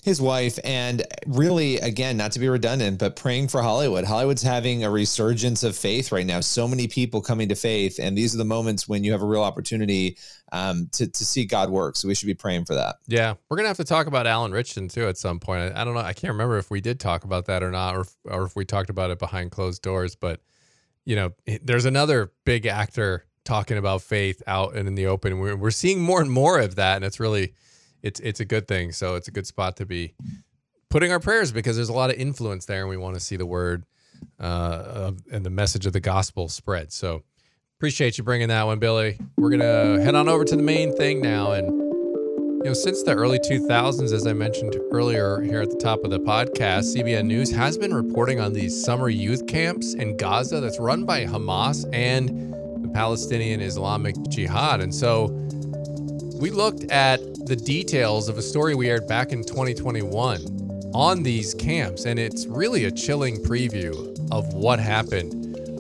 his 0.05 0.21
wife, 0.21 0.59
and 0.65 1.03
really 1.27 1.79
again, 1.79 2.17
not 2.17 2.33
to 2.33 2.38
be 2.38 2.49
redundant, 2.49 2.99
but 2.99 3.17
praying 3.17 3.49
for 3.49 3.62
Hollywood. 3.62 4.05
Hollywood's 4.05 4.43
having 4.43 4.85
a 4.85 4.91
resurgence 4.91 5.62
of 5.62 5.77
faith 5.77 6.11
right 6.12 6.27
now. 6.27 6.41
So 6.41 6.67
many 6.67 6.88
people 6.88 7.21
coming 7.21 7.49
to 7.49 7.55
faith, 7.55 7.99
and 7.99 8.17
these 8.17 8.35
are 8.35 8.38
the 8.38 8.45
moments 8.45 8.88
when 8.88 9.05
you 9.05 9.12
have 9.12 9.23
a 9.23 9.27
real 9.27 9.43
opportunity 9.43 10.17
um, 10.53 10.88
to 10.93 11.07
to 11.07 11.25
see 11.25 11.45
God 11.45 11.71
work. 11.71 11.97
So 11.97 12.09
we 12.09 12.15
should 12.15 12.27
be 12.27 12.35
praying 12.35 12.65
for 12.65 12.75
that. 12.75 12.97
Yeah, 13.07 13.35
we're 13.49 13.57
gonna 13.57 13.69
have 13.69 13.77
to 13.79 13.85
talk 13.85 14.07
about 14.07 14.27
Alan 14.27 14.53
Ritchson 14.53 14.88
too 14.88 15.07
at 15.07 15.19
some 15.19 15.38
point. 15.41 15.75
I, 15.75 15.83
I 15.83 15.85
don't 15.85 15.95
know. 15.95 16.00
I 16.00 16.12
can't 16.12 16.33
remember 16.33 16.59
if 16.59 16.71
we 16.71 16.81
did 16.81 17.00
talk 17.00 17.25
about 17.25 17.47
that 17.47 17.62
or 17.62 17.71
not, 17.71 17.97
or 17.97 18.05
or 18.25 18.45
if 18.45 18.57
we 18.57 18.65
talked 18.65 18.91
about 18.91 19.11
it 19.11 19.19
behind 19.19 19.50
closed 19.50 19.83
doors. 19.83 20.15
But 20.15 20.41
you 21.05 21.17
know, 21.17 21.33
there's 21.62 21.85
another 21.87 22.33
big 22.45 22.67
actor 22.67 23.25
talking 23.49 23.78
about 23.78 24.02
faith 24.02 24.43
out 24.47 24.76
and 24.76 24.87
in 24.87 24.95
the 24.95 25.07
open. 25.07 25.38
We're, 25.38 25.57
we're 25.57 25.70
seeing 25.70 26.01
more 26.01 26.20
and 26.20 26.31
more 26.31 26.61
of 26.61 26.77
that, 26.77 26.96
and 26.96 27.05
it's 27.05 27.18
really 27.18 27.55
it's 28.03 28.20
it's 28.20 28.40
a 28.40 28.44
good 28.44 28.68
thing. 28.68 28.92
So 28.92 29.14
it's 29.14 29.27
a 29.27 29.31
good 29.31 29.46
spot 29.46 29.77
to 29.79 29.87
be 29.87 30.14
putting 30.90 31.11
our 31.11 31.18
prayers 31.18 31.51
because 31.51 31.75
there's 31.77 31.88
a 31.88 31.94
lot 31.94 32.11
of 32.11 32.16
influence 32.16 32.66
there, 32.66 32.81
and 32.81 32.90
we 32.90 32.99
want 32.99 33.14
to 33.14 33.20
see 33.20 33.37
the 33.37 33.46
word 33.46 33.85
uh, 34.38 35.12
and 35.33 35.46
the 35.46 35.51
message 35.51 35.87
of 35.87 35.94
the 35.94 36.01
gospel 36.01 36.49
spread. 36.49 36.92
So 36.92 37.22
appreciate 37.79 38.18
you 38.18 38.25
bringing 38.25 38.49
that 38.49 38.64
one, 38.64 38.79
Billy. 38.79 39.18
We're 39.38 39.51
gonna 39.51 40.03
head 40.03 40.14
on 40.14 40.29
over 40.29 40.44
to 40.44 40.57
the 40.57 40.62
main 40.62 40.94
thing 40.94 41.22
now, 41.22 41.53
and 41.53 41.66
you 42.59 42.64
know, 42.64 42.75
since 42.75 43.03
the 43.03 43.14
early 43.14 43.38
2000s, 43.38 44.12
as 44.12 44.27
I 44.27 44.35
mentioned 44.35 44.77
earlier 44.90 45.40
here 45.40 45.62
at 45.62 45.70
the 45.70 45.77
top 45.77 46.05
of 46.05 46.11
the 46.11 46.20
podcast, 46.20 46.94
CBN 46.94 47.25
News 47.25 47.51
has 47.53 47.79
been 47.79 47.94
reporting 47.94 48.40
on 48.40 48.53
these 48.53 48.85
summer 48.85 49.09
youth 49.09 49.46
camps 49.46 49.94
in 49.94 50.18
Gaza 50.18 50.61
that's 50.61 50.79
run 50.79 51.05
by 51.05 51.25
Hamas 51.25 51.88
and 51.94 52.58
Palestinian 52.98 53.61
Islamic 53.61 54.16
Jihad. 54.28 54.80
And 54.80 54.92
so 54.92 55.26
we 56.40 56.50
looked 56.50 56.82
at 56.90 57.20
the 57.46 57.54
details 57.54 58.28
of 58.28 58.38
a 58.38 58.42
story 58.42 58.74
we 58.74 58.90
aired 58.90 59.06
back 59.06 59.30
in 59.30 59.44
2021 59.44 60.90
on 60.92 61.22
these 61.22 61.54
camps, 61.54 62.06
and 62.06 62.18
it's 62.18 62.46
really 62.46 62.87
a 62.87 62.90
chilling 62.90 63.37
preview 63.37 63.94
of 64.32 64.52
what 64.52 64.80
happened 64.80 65.32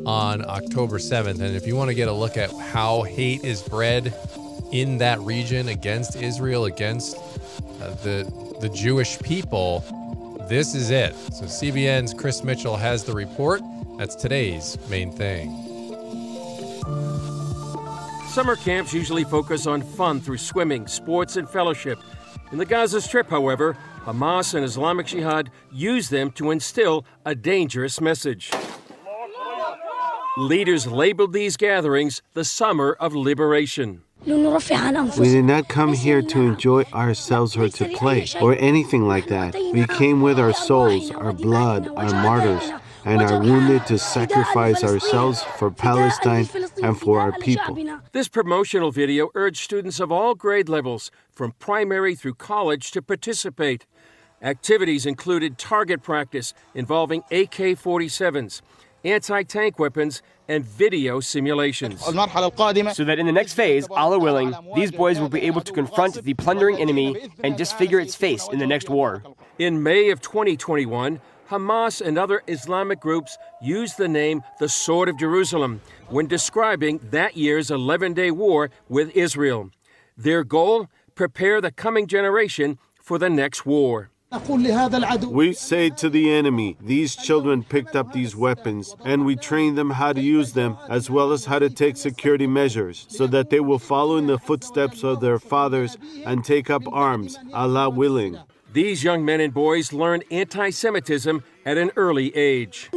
on 0.06 0.48
October 0.48 0.98
7th. 0.98 1.40
And 1.40 1.56
if 1.56 1.66
you 1.66 1.74
want 1.74 1.88
to 1.88 1.94
get 1.94 2.06
a 2.06 2.12
look 2.12 2.36
at 2.36 2.52
how 2.52 3.02
hate 3.02 3.42
is 3.42 3.62
bred 3.62 4.14
in 4.70 4.98
that 4.98 5.18
region 5.18 5.66
against 5.70 6.14
Israel, 6.14 6.66
against 6.66 7.16
uh, 7.16 7.90
the 8.04 8.32
the 8.60 8.68
Jewish 8.68 9.18
people, 9.18 9.80
this 10.48 10.72
is 10.72 10.90
it. 10.90 11.16
So 11.32 11.46
CBN's 11.46 12.14
Chris 12.14 12.44
Mitchell 12.44 12.76
has 12.76 13.02
the 13.02 13.12
report. 13.12 13.60
That's 13.98 14.14
today's 14.14 14.78
main 14.88 15.10
thing. 15.10 15.67
Summer 18.38 18.54
camps 18.54 18.94
usually 18.94 19.24
focus 19.24 19.66
on 19.66 19.82
fun 19.82 20.20
through 20.20 20.38
swimming, 20.38 20.86
sports, 20.86 21.34
and 21.34 21.50
fellowship. 21.50 21.98
In 22.52 22.58
the 22.58 22.64
Gaza 22.64 23.00
Strip, 23.00 23.28
however, 23.28 23.76
Hamas 24.04 24.54
and 24.54 24.64
Islamic 24.64 25.06
Jihad 25.06 25.50
use 25.72 26.08
them 26.08 26.30
to 26.30 26.52
instill 26.52 27.04
a 27.26 27.34
dangerous 27.34 28.00
message. 28.00 28.52
Leaders 30.36 30.86
labeled 30.86 31.32
these 31.32 31.56
gatherings 31.56 32.22
the 32.34 32.44
Summer 32.44 32.96
of 33.00 33.12
Liberation. 33.12 34.02
We 34.24 34.34
did 34.34 35.44
not 35.44 35.66
come 35.66 35.94
here 35.94 36.22
to 36.22 36.40
enjoy 36.40 36.84
ourselves 36.94 37.56
or 37.56 37.68
to 37.68 37.88
play 37.96 38.28
or 38.40 38.54
anything 38.60 39.08
like 39.08 39.26
that. 39.26 39.54
We 39.54 39.84
came 39.88 40.22
with 40.22 40.38
our 40.38 40.52
souls, 40.52 41.10
our 41.10 41.32
blood, 41.32 41.88
our 41.96 42.10
martyrs, 42.22 42.70
and 43.08 43.22
are 43.22 43.40
wounded 43.40 43.86
to 43.86 43.96
sacrifice 43.96 44.84
ourselves 44.84 45.42
for 45.56 45.70
Palestine 45.70 46.46
and 46.82 47.00
for 47.00 47.18
our 47.20 47.32
people. 47.38 47.74
This 48.12 48.28
promotional 48.28 48.90
video 48.92 49.30
urged 49.34 49.64
students 49.64 49.98
of 49.98 50.12
all 50.12 50.34
grade 50.34 50.68
levels, 50.68 51.10
from 51.30 51.52
primary 51.52 52.14
through 52.14 52.34
college, 52.34 52.90
to 52.90 53.00
participate. 53.00 53.86
Activities 54.42 55.06
included 55.06 55.56
target 55.56 56.02
practice 56.02 56.52
involving 56.74 57.22
AK 57.30 57.78
47s, 57.80 58.60
anti 59.04 59.42
tank 59.42 59.78
weapons, 59.78 60.22
and 60.46 60.64
video 60.64 61.18
simulations. 61.20 62.02
So 62.02 62.12
that 63.04 63.18
in 63.18 63.26
the 63.26 63.32
next 63.32 63.54
phase, 63.54 63.88
Allah 63.90 64.18
willing, 64.18 64.54
these 64.74 64.92
boys 64.92 65.18
will 65.18 65.30
be 65.30 65.42
able 65.42 65.62
to 65.62 65.72
confront 65.72 66.22
the 66.22 66.34
plundering 66.34 66.76
enemy 66.76 67.30
and 67.42 67.56
disfigure 67.56 68.00
its 68.00 68.14
face 68.14 68.46
in 68.52 68.58
the 68.58 68.66
next 68.66 68.90
war. 68.90 69.22
In 69.58 69.82
May 69.82 70.10
of 70.10 70.20
2021, 70.20 71.20
Hamas 71.50 72.00
and 72.00 72.18
other 72.18 72.42
Islamic 72.46 73.00
groups 73.00 73.38
used 73.62 73.96
the 73.96 74.08
name 74.08 74.42
the 74.58 74.68
Sword 74.68 75.08
of 75.08 75.18
Jerusalem 75.18 75.80
when 76.08 76.26
describing 76.26 77.00
that 77.10 77.36
year's 77.36 77.70
11 77.70 78.12
day 78.12 78.30
war 78.30 78.70
with 78.88 79.16
Israel. 79.16 79.70
Their 80.16 80.44
goal? 80.44 80.88
Prepare 81.14 81.60
the 81.60 81.72
coming 81.72 82.06
generation 82.06 82.78
for 83.00 83.18
the 83.18 83.30
next 83.30 83.64
war. 83.64 84.10
We 85.30 85.54
say 85.54 85.88
to 85.88 86.10
the 86.10 86.30
enemy, 86.30 86.76
these 86.82 87.16
children 87.16 87.64
picked 87.64 87.96
up 87.96 88.12
these 88.12 88.36
weapons, 88.36 88.94
and 89.02 89.24
we 89.24 89.36
train 89.36 89.74
them 89.74 89.88
how 89.88 90.12
to 90.12 90.20
use 90.20 90.52
them, 90.52 90.76
as 90.90 91.08
well 91.08 91.32
as 91.32 91.46
how 91.46 91.58
to 91.58 91.70
take 91.70 91.96
security 91.96 92.46
measures, 92.46 93.06
so 93.08 93.26
that 93.26 93.48
they 93.48 93.60
will 93.60 93.78
follow 93.78 94.18
in 94.18 94.26
the 94.26 94.38
footsteps 94.38 95.02
of 95.02 95.20
their 95.20 95.38
fathers 95.38 95.96
and 96.26 96.44
take 96.44 96.68
up 96.68 96.82
arms, 96.92 97.38
Allah 97.54 97.88
willing. 97.88 98.38
These 98.70 99.02
young 99.02 99.24
men 99.24 99.40
and 99.40 99.54
boys 99.54 99.94
learned 99.94 100.24
anti 100.30 100.68
Semitism 100.70 101.42
at 101.64 101.78
an 101.78 101.90
early 101.96 102.36
age. 102.36 102.90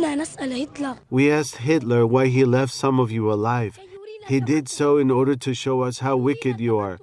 We 1.09 1.31
asked 1.31 1.57
Hitler 1.57 2.05
why 2.05 2.27
he 2.27 2.43
left 2.43 2.73
some 2.73 2.99
of 2.99 3.09
you 3.09 3.31
alive. 3.31 3.79
He 4.27 4.41
did 4.41 4.67
so 4.67 4.97
in 4.97 5.09
order 5.09 5.35
to 5.37 5.53
show 5.53 5.81
us 5.81 5.99
how 5.99 6.17
wicked 6.17 6.59
you 6.59 6.77
are. 6.77 6.99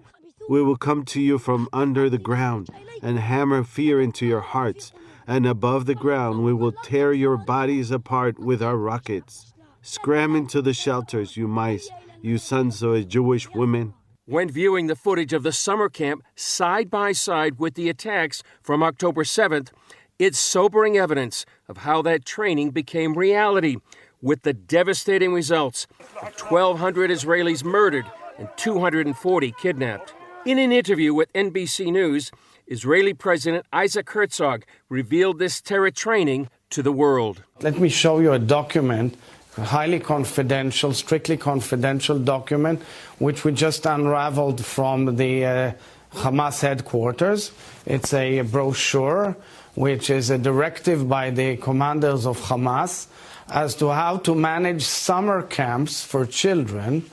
We 0.50 0.62
will 0.62 0.76
come 0.76 1.04
to 1.06 1.20
you 1.20 1.38
from 1.38 1.68
under 1.72 2.10
the 2.10 2.18
ground 2.18 2.68
and 3.02 3.18
hammer 3.18 3.64
fear 3.64 4.02
into 4.02 4.26
your 4.26 4.40
hearts, 4.40 4.92
and 5.26 5.46
above 5.46 5.86
the 5.86 5.94
ground 5.94 6.44
we 6.44 6.52
will 6.52 6.72
tear 6.72 7.12
your 7.12 7.38
bodies 7.38 7.90
apart 7.90 8.38
with 8.38 8.62
our 8.62 8.76
rockets. 8.76 9.54
Scram 9.80 10.36
into 10.36 10.60
the 10.60 10.74
shelters, 10.74 11.36
you 11.36 11.48
mice, 11.48 11.88
you 12.20 12.36
sons 12.36 12.82
of 12.82 13.08
Jewish 13.08 13.48
women. 13.54 13.94
When 14.28 14.50
viewing 14.50 14.88
the 14.88 14.94
footage 14.94 15.32
of 15.32 15.42
the 15.42 15.52
summer 15.52 15.88
camp 15.88 16.22
side 16.36 16.90
by 16.90 17.12
side 17.12 17.58
with 17.58 17.72
the 17.76 17.88
attacks 17.88 18.42
from 18.60 18.82
October 18.82 19.24
7th, 19.24 19.70
it's 20.18 20.38
sobering 20.38 20.98
evidence 20.98 21.46
of 21.66 21.78
how 21.78 22.02
that 22.02 22.26
training 22.26 22.72
became 22.72 23.14
reality, 23.14 23.76
with 24.20 24.42
the 24.42 24.52
devastating 24.52 25.32
results 25.32 25.86
of 26.20 26.38
1,200 26.42 27.10
Israelis 27.10 27.64
murdered 27.64 28.04
and 28.36 28.50
240 28.58 29.52
kidnapped. 29.52 30.12
In 30.44 30.58
an 30.58 30.72
interview 30.72 31.14
with 31.14 31.32
NBC 31.32 31.90
News, 31.90 32.30
Israeli 32.66 33.14
President 33.14 33.64
Isaac 33.72 34.10
Herzog 34.10 34.66
revealed 34.90 35.38
this 35.38 35.62
terror 35.62 35.90
training 35.90 36.50
to 36.68 36.82
the 36.82 36.92
world. 36.92 37.44
Let 37.62 37.78
me 37.78 37.88
show 37.88 38.18
you 38.18 38.34
a 38.34 38.38
document, 38.38 39.16
highly 39.58 40.00
confidential, 40.00 40.92
strictly 40.92 41.36
confidential 41.36 42.18
document, 42.18 42.82
which 43.18 43.44
we 43.44 43.52
just 43.52 43.86
unraveled 43.86 44.64
from 44.64 45.16
the 45.16 45.44
uh, 45.44 45.72
Hamas 46.14 46.60
headquarters. 46.60 47.52
It's 47.86 48.14
a 48.14 48.40
brochure, 48.42 49.36
which 49.74 50.10
is 50.10 50.30
a 50.30 50.38
directive 50.38 51.08
by 51.08 51.30
the 51.30 51.56
commanders 51.56 52.26
of 52.26 52.38
Hamas 52.40 53.06
as 53.50 53.74
to 53.76 53.90
how 53.90 54.18
to 54.18 54.34
manage 54.34 54.82
summer 54.82 55.42
camps 55.42 56.04
for 56.04 56.26
children 56.26 57.04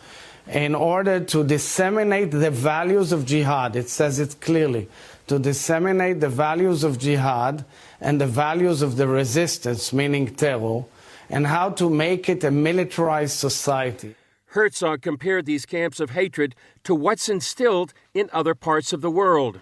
in 0.48 0.76
order 0.76 1.20
to 1.20 1.44
disseminate 1.44 2.32
the 2.32 2.52
values 2.52 3.12
of 3.12 3.26
jihad. 3.26 3.76
It 3.76 3.90
says 3.90 4.20
it 4.20 4.40
clearly 4.42 4.88
to 5.28 5.40
disseminate 5.40 6.20
the 6.20 6.30
values 6.30 6.84
of 6.84 7.00
jihad 7.00 7.66
and 8.00 8.22
the 8.22 8.28
values 8.28 8.82
of 8.82 8.98
the 8.98 9.08
resistance, 9.08 9.92
meaning 9.92 10.36
terror, 10.36 10.84
and 11.30 11.48
how 11.48 11.70
to 11.72 11.90
make 11.90 12.30
it 12.30 12.44
a 12.44 12.52
militarized 12.52 13.38
society. 13.38 14.16
Herzog 14.48 15.02
compared 15.02 15.46
these 15.46 15.66
camps 15.66 16.00
of 16.00 16.12
hatred 16.12 16.56
to 16.84 16.96
what's 16.96 17.28
instilled 17.28 17.94
in 18.14 18.30
other 18.32 18.56
parts 18.56 18.94
of 18.94 19.02
the 19.02 19.12
world. 19.12 19.60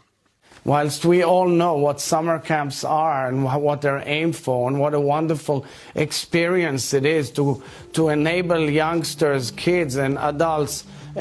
Whilst 0.65 1.03
we 1.03 1.23
all 1.23 1.47
know 1.47 1.75
what 1.75 1.99
summer 1.99 2.39
camps 2.39 2.83
are 2.83 3.27
and 3.27 3.43
what 3.43 3.81
they're 3.81 4.03
aimed 4.05 4.35
for, 4.35 4.69
and 4.69 4.79
what 4.79 4.93
a 4.93 4.99
wonderful 4.99 5.65
experience 5.95 6.93
it 6.93 7.05
is 7.05 7.31
to, 7.31 7.61
to 7.93 8.09
enable 8.09 8.69
youngsters, 8.69 9.51
kids, 9.51 9.95
and 9.97 10.17
adults, 10.19 10.85
uh, 11.17 11.19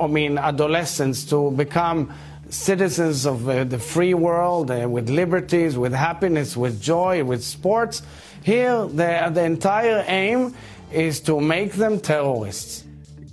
I 0.00 0.06
mean, 0.08 0.36
adolescents, 0.36 1.24
to 1.26 1.50
become 1.52 2.12
citizens 2.52 3.24
of 3.26 3.48
uh, 3.48 3.64
the 3.64 3.78
free 3.78 4.14
world 4.14 4.70
uh, 4.70 4.86
with 4.88 5.08
liberties, 5.08 5.78
with 5.78 5.92
happiness, 5.92 6.56
with 6.56 6.80
joy, 6.80 7.24
with 7.24 7.42
sports. 7.42 8.02
Here, 8.42 8.86
the, 8.86 9.30
the 9.32 9.42
entire 9.42 10.04
aim 10.06 10.54
is 10.92 11.20
to 11.20 11.40
make 11.40 11.72
them 11.72 11.98
terrorists. 11.98 12.84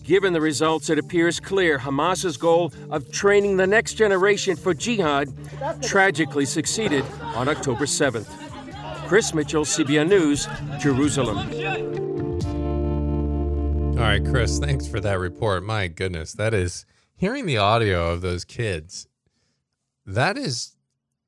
Given 0.03 0.33
the 0.33 0.41
results, 0.41 0.89
it 0.89 0.97
appears 0.97 1.39
clear 1.39 1.77
Hamas's 1.77 2.37
goal 2.37 2.73
of 2.89 3.11
training 3.11 3.57
the 3.57 3.67
next 3.67 3.93
generation 3.95 4.55
for 4.55 4.73
jihad 4.73 5.29
tragically 5.83 6.45
succeeded 6.45 7.05
on 7.35 7.47
October 7.47 7.85
7th. 7.85 8.27
Chris 9.07 9.33
Mitchell, 9.33 9.65
CBN 9.65 10.07
News, 10.07 10.47
Jerusalem. 10.79 11.37
All 13.97 14.05
right, 14.05 14.23
Chris, 14.23 14.57
thanks 14.59 14.87
for 14.87 14.99
that 15.01 15.19
report. 15.19 15.63
My 15.63 15.87
goodness, 15.87 16.33
that 16.33 16.53
is 16.53 16.85
hearing 17.19 17.45
the 17.45 17.57
audio 17.57 18.11
of 18.11 18.21
those 18.21 18.45
kids. 18.45 19.05
That 20.05 20.37
is 20.37 20.77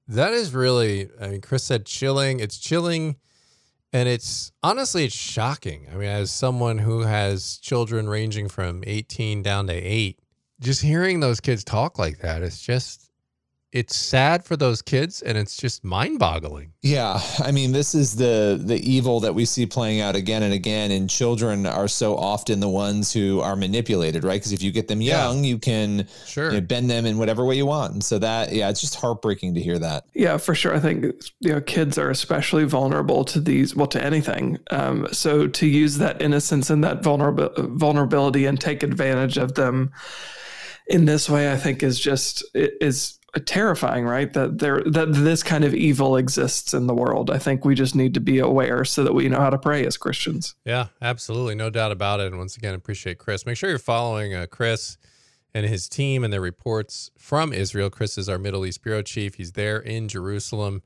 that 0.08 0.34
is 0.34 0.54
really 0.54 1.10
I 1.20 1.28
mean 1.28 1.42
Chris 1.42 1.64
said 1.64 1.86
chilling. 1.86 2.40
It's 2.40 2.58
chilling 2.58 3.18
and 3.94 4.08
it's 4.08 4.54
honestly 4.64 5.06
it's 5.06 5.16
shocking. 5.16 5.88
I 5.92 5.96
mean 5.96 6.08
as 6.08 6.32
someone 6.32 6.80
who 6.80 7.02
has 7.02 7.58
children 7.58 8.10
ranging 8.10 8.48
from 8.48 8.84
18 8.88 9.44
down 9.44 9.68
to 9.68 9.74
8, 9.74 10.18
just 10.62 10.82
hearing 10.82 11.20
those 11.20 11.42
kids 11.42 11.64
talk 11.64 12.00
like 12.00 12.20
that 12.20 12.42
it's 12.42 12.62
just 12.62 13.11
it's 13.72 13.96
sad 13.96 14.44
for 14.44 14.58
those 14.58 14.82
kids 14.82 15.22
and 15.22 15.38
it's 15.38 15.56
just 15.56 15.84
mind-boggling. 15.84 16.74
Yeah, 16.82 17.22
I 17.40 17.52
mean 17.52 17.72
this 17.72 17.96
is 17.96 18.16
the 18.16 18.62
the 18.62 18.78
evil 18.78 19.20
that 19.22 19.34
we 19.34 19.46
see 19.46 19.66
playing 19.66 20.02
out 20.02 20.16
again 20.16 20.44
and 20.44 20.54
again 20.54 20.92
and 20.92 21.10
children 21.10 21.66
are 21.66 21.88
so 21.88 22.18
often 22.18 22.60
the 22.60 22.70
ones 22.70 23.14
who 23.14 23.40
are 23.40 23.56
manipulated, 23.56 24.24
right? 24.24 24.40
Because 24.40 24.52
if 24.52 24.62
you 24.62 24.72
get 24.72 24.88
them 24.88 25.02
young, 25.02 25.44
yeah. 25.44 25.50
you 25.50 25.58
can 25.58 26.08
sure. 26.26 26.52
You 26.52 26.60
know, 26.60 26.66
bend 26.66 26.90
them 26.90 27.06
in 27.06 27.18
whatever 27.18 27.46
way 27.46 27.56
you 27.56 27.66
want. 27.66 27.94
And 27.94 28.04
so 28.04 28.20
that 28.20 28.52
yeah, 28.52 28.70
it's 28.70 28.82
just 28.82 28.96
heartbreaking 28.96 29.54
to 29.56 29.62
hear 29.62 29.80
that. 29.80 30.06
Yeah, 30.14 30.38
for 30.38 30.54
sure. 30.54 30.76
I 30.76 30.80
think 30.80 31.06
you 31.40 31.54
know 31.54 31.62
kids 31.62 31.98
are 31.98 32.10
especially 32.10 32.66
vulnerable 32.66 33.24
to 33.26 33.40
these 33.40 33.76
well 33.76 33.88
to 33.88 34.04
anything. 34.04 34.58
Um, 34.72 35.08
so 35.12 35.48
to 35.48 35.68
use 35.68 35.98
that 36.00 36.22
innocence 36.22 36.70
and 36.70 36.84
that 36.84 37.02
vulnerab- 37.02 37.78
vulnerability 37.78 38.46
and 38.46 38.60
take 38.60 38.84
advantage 38.84 39.38
of 39.38 39.56
them 39.56 39.92
in 40.88 41.06
this 41.06 41.30
way, 41.30 41.52
I 41.52 41.58
think 41.58 41.84
is 41.84 42.00
just 42.00 42.44
is 42.54 43.18
terrifying, 43.40 44.06
right? 44.06 44.32
That 44.34 44.60
there 44.60 44.84
that 44.84 45.14
this 45.14 45.42
kind 45.42 45.64
of 45.64 45.74
evil 45.74 46.18
exists 46.18 46.74
in 46.74 46.88
the 46.88 46.94
world. 46.94 47.32
I 47.32 47.38
think 47.38 47.64
we 47.64 47.76
just 47.76 47.96
need 47.96 48.14
to 48.16 48.20
be 48.20 48.40
aware 48.40 48.84
so 48.84 49.04
that 49.04 49.14
we 49.14 49.30
know 49.30 49.40
how 49.40 49.50
to 49.50 49.58
pray 49.58 49.86
as 49.86 49.98
Christians. 49.98 50.56
Yeah, 50.66 50.88
absolutely, 51.02 51.56
no 51.56 51.70
doubt 51.70 51.92
about 51.92 52.20
it. 52.20 52.28
And 52.28 52.38
once 52.38 52.58
again, 52.58 52.74
appreciate 52.74 53.18
Chris. 53.18 53.46
Make 53.46 53.58
sure 53.58 53.70
you're 53.70 53.80
following 53.80 54.34
uh, 54.34 54.48
Chris 54.48 54.98
and 55.54 55.66
his 55.66 55.88
team 55.88 56.24
and 56.24 56.32
their 56.32 56.42
reports 56.42 57.12
from 57.18 57.54
Israel. 57.54 57.90
Chris 57.90 58.18
is 58.18 58.28
our 58.28 58.38
Middle 58.38 58.66
East 58.66 58.84
bureau 58.84 59.02
chief. 59.02 59.36
He's 59.36 59.54
there 59.54 59.80
in 59.80 60.08
Jerusalem, 60.08 60.82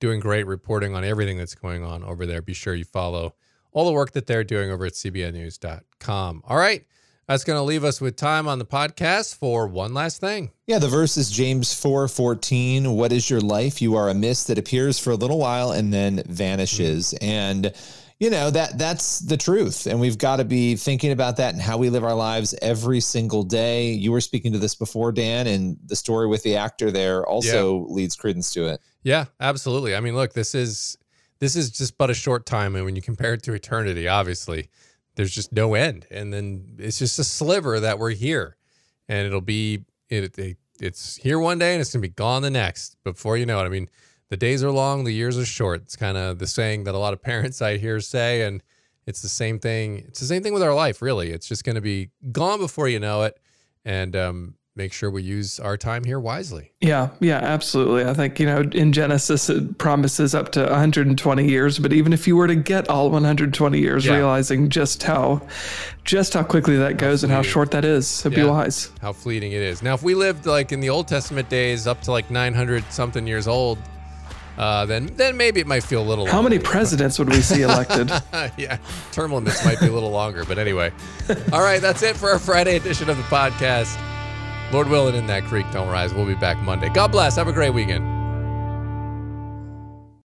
doing 0.00 0.20
great 0.20 0.46
reporting 0.46 0.94
on 0.94 1.04
everything 1.04 1.38
that's 1.38 1.54
going 1.54 1.84
on 1.84 2.02
over 2.04 2.26
there. 2.26 2.42
Be 2.42 2.54
sure 2.54 2.74
you 2.74 2.84
follow 2.84 3.34
all 3.72 3.86
the 3.86 3.92
work 3.92 4.12
that 4.12 4.26
they're 4.26 4.44
doing 4.44 4.70
over 4.70 4.86
at 4.86 4.92
cbnnews.com. 4.92 6.42
All 6.46 6.56
right. 6.56 6.84
That's 7.28 7.44
going 7.44 7.58
to 7.58 7.62
leave 7.62 7.84
us 7.84 8.00
with 8.00 8.16
time 8.16 8.48
on 8.48 8.58
the 8.58 8.64
podcast 8.64 9.36
for 9.36 9.68
one 9.68 9.94
last 9.94 10.20
thing. 10.20 10.50
Yeah, 10.66 10.78
the 10.78 10.88
verse 10.88 11.16
is 11.16 11.30
James 11.30 11.72
4 11.72 12.08
14. 12.08 12.92
What 12.92 13.12
is 13.12 13.30
your 13.30 13.40
life? 13.40 13.80
You 13.80 13.96
are 13.96 14.08
a 14.08 14.14
mist 14.14 14.48
that 14.48 14.58
appears 14.58 14.98
for 14.98 15.10
a 15.10 15.16
little 15.16 15.38
while 15.38 15.70
and 15.70 15.92
then 15.92 16.22
vanishes. 16.26 17.14
Mm-hmm. 17.14 17.24
And 17.24 17.74
you 18.22 18.30
know 18.30 18.50
that 18.50 18.78
that's 18.78 19.18
the 19.18 19.36
truth 19.36 19.88
and 19.88 19.98
we've 19.98 20.16
got 20.16 20.36
to 20.36 20.44
be 20.44 20.76
thinking 20.76 21.10
about 21.10 21.38
that 21.38 21.54
and 21.54 21.60
how 21.60 21.76
we 21.76 21.90
live 21.90 22.04
our 22.04 22.14
lives 22.14 22.54
every 22.62 23.00
single 23.00 23.42
day 23.42 23.90
you 23.90 24.12
were 24.12 24.20
speaking 24.20 24.52
to 24.52 24.60
this 24.60 24.76
before 24.76 25.10
dan 25.10 25.48
and 25.48 25.76
the 25.86 25.96
story 25.96 26.28
with 26.28 26.40
the 26.44 26.54
actor 26.54 26.92
there 26.92 27.26
also 27.26 27.80
yeah. 27.80 27.84
leads 27.88 28.14
credence 28.14 28.52
to 28.52 28.64
it 28.68 28.80
yeah 29.02 29.24
absolutely 29.40 29.96
i 29.96 29.98
mean 29.98 30.14
look 30.14 30.32
this 30.34 30.54
is 30.54 30.96
this 31.40 31.56
is 31.56 31.72
just 31.72 31.98
but 31.98 32.10
a 32.10 32.14
short 32.14 32.46
time 32.46 32.76
and 32.76 32.84
when 32.84 32.94
you 32.94 33.02
compare 33.02 33.34
it 33.34 33.42
to 33.42 33.54
eternity 33.54 34.06
obviously 34.06 34.68
there's 35.16 35.34
just 35.34 35.52
no 35.52 35.74
end. 35.74 36.06
And 36.10 36.32
then 36.32 36.76
it's 36.78 36.98
just 36.98 37.18
a 37.18 37.24
sliver 37.24 37.80
that 37.80 37.98
we're 37.98 38.10
here, 38.10 38.56
and 39.08 39.26
it'll 39.26 39.40
be 39.40 39.84
it, 40.08 40.38
it 40.38 40.56
it's 40.80 41.16
here 41.16 41.38
one 41.38 41.58
day 41.58 41.72
and 41.72 41.80
it's 41.80 41.92
gonna 41.92 42.02
be 42.02 42.08
gone 42.08 42.42
the 42.42 42.50
next. 42.50 42.96
Before 43.04 43.36
you 43.36 43.46
know 43.46 43.60
it, 43.60 43.64
I 43.64 43.68
mean, 43.68 43.88
the 44.30 44.36
days 44.36 44.64
are 44.64 44.70
long, 44.70 45.04
the 45.04 45.12
years 45.12 45.38
are 45.38 45.44
short. 45.44 45.82
It's 45.82 45.96
kind 45.96 46.16
of 46.16 46.38
the 46.38 46.46
saying 46.46 46.84
that 46.84 46.94
a 46.94 46.98
lot 46.98 47.12
of 47.12 47.22
parents 47.30 47.62
I 47.62 47.76
hear 47.76 48.00
say, 48.00 48.42
and 48.42 48.62
it's 49.06 49.22
the 49.22 49.28
same 49.28 49.58
thing. 49.58 49.98
It's 50.08 50.20
the 50.20 50.26
same 50.26 50.42
thing 50.42 50.54
with 50.54 50.62
our 50.62 50.74
life, 50.74 51.02
really. 51.02 51.30
It's 51.30 51.46
just 51.46 51.64
gonna 51.64 51.80
be 51.80 52.10
gone 52.30 52.58
before 52.58 52.88
you 52.88 53.00
know 53.00 53.22
it, 53.22 53.38
and 53.84 54.16
um, 54.16 54.54
make 54.74 54.92
sure 54.92 55.10
we 55.10 55.22
use 55.22 55.60
our 55.60 55.76
time 55.76 56.02
here 56.02 56.18
wisely. 56.18 56.72
Yeah, 56.80 57.10
yeah, 57.20 57.38
absolutely. 57.38 58.04
I 58.04 58.14
think, 58.14 58.40
you 58.40 58.46
know, 58.46 58.60
in 58.72 58.92
Genesis, 58.92 59.50
it 59.50 59.76
promises 59.76 60.34
up 60.34 60.52
to 60.52 60.62
120 60.62 61.48
years, 61.48 61.78
but 61.78 61.92
even 61.92 62.12
if 62.12 62.26
you 62.26 62.36
were 62.36 62.46
to 62.46 62.54
get 62.54 62.88
all 62.88 63.10
120 63.10 63.78
years, 63.78 64.06
yeah. 64.06 64.14
realizing 64.14 64.70
just 64.70 65.02
how, 65.02 65.46
just 66.04 66.32
how 66.32 66.42
quickly 66.42 66.76
that 66.78 66.96
goes 66.96 67.22
and 67.22 67.30
how 67.30 67.42
short 67.42 67.70
that 67.72 67.84
is, 67.84 68.06
so 68.06 68.30
yeah. 68.30 68.36
be 68.36 68.44
wise. 68.44 68.90
How 69.02 69.12
fleeting 69.12 69.52
it 69.52 69.60
is. 69.60 69.82
Now, 69.82 69.94
if 69.94 70.02
we 70.02 70.14
lived 70.14 70.46
like 70.46 70.72
in 70.72 70.80
the 70.80 70.88
Old 70.88 71.06
Testament 71.06 71.50
days 71.50 71.86
up 71.86 72.00
to 72.02 72.10
like 72.10 72.30
900 72.30 72.90
something 72.90 73.26
years 73.26 73.46
old, 73.46 73.78
uh, 74.58 74.84
then 74.84 75.06
then 75.16 75.34
maybe 75.34 75.60
it 75.60 75.66
might 75.66 75.82
feel 75.82 76.02
a 76.02 76.04
little. 76.04 76.26
How 76.26 76.34
longer. 76.34 76.50
many 76.50 76.62
presidents 76.62 77.18
would 77.18 77.30
we 77.30 77.40
see 77.40 77.62
elected? 77.62 78.10
yeah, 78.58 78.76
term 79.10 79.32
limits 79.32 79.64
might 79.64 79.80
be 79.80 79.86
a 79.86 79.92
little 79.92 80.10
longer, 80.10 80.44
but 80.44 80.58
anyway. 80.58 80.92
All 81.52 81.62
right, 81.62 81.80
that's 81.80 82.02
it 82.02 82.16
for 82.16 82.28
our 82.28 82.38
Friday 82.38 82.76
edition 82.76 83.08
of 83.08 83.16
the 83.16 83.22
podcast. 83.24 83.98
Lord 84.72 84.88
willing, 84.88 85.14
in 85.14 85.26
that 85.26 85.44
creek 85.44 85.70
don't 85.70 85.88
rise. 85.88 86.14
We'll 86.14 86.26
be 86.26 86.34
back 86.34 86.58
Monday. 86.58 86.88
God 86.88 87.12
bless. 87.12 87.36
Have 87.36 87.48
a 87.48 87.52
great 87.52 87.70
weekend. 87.70 88.21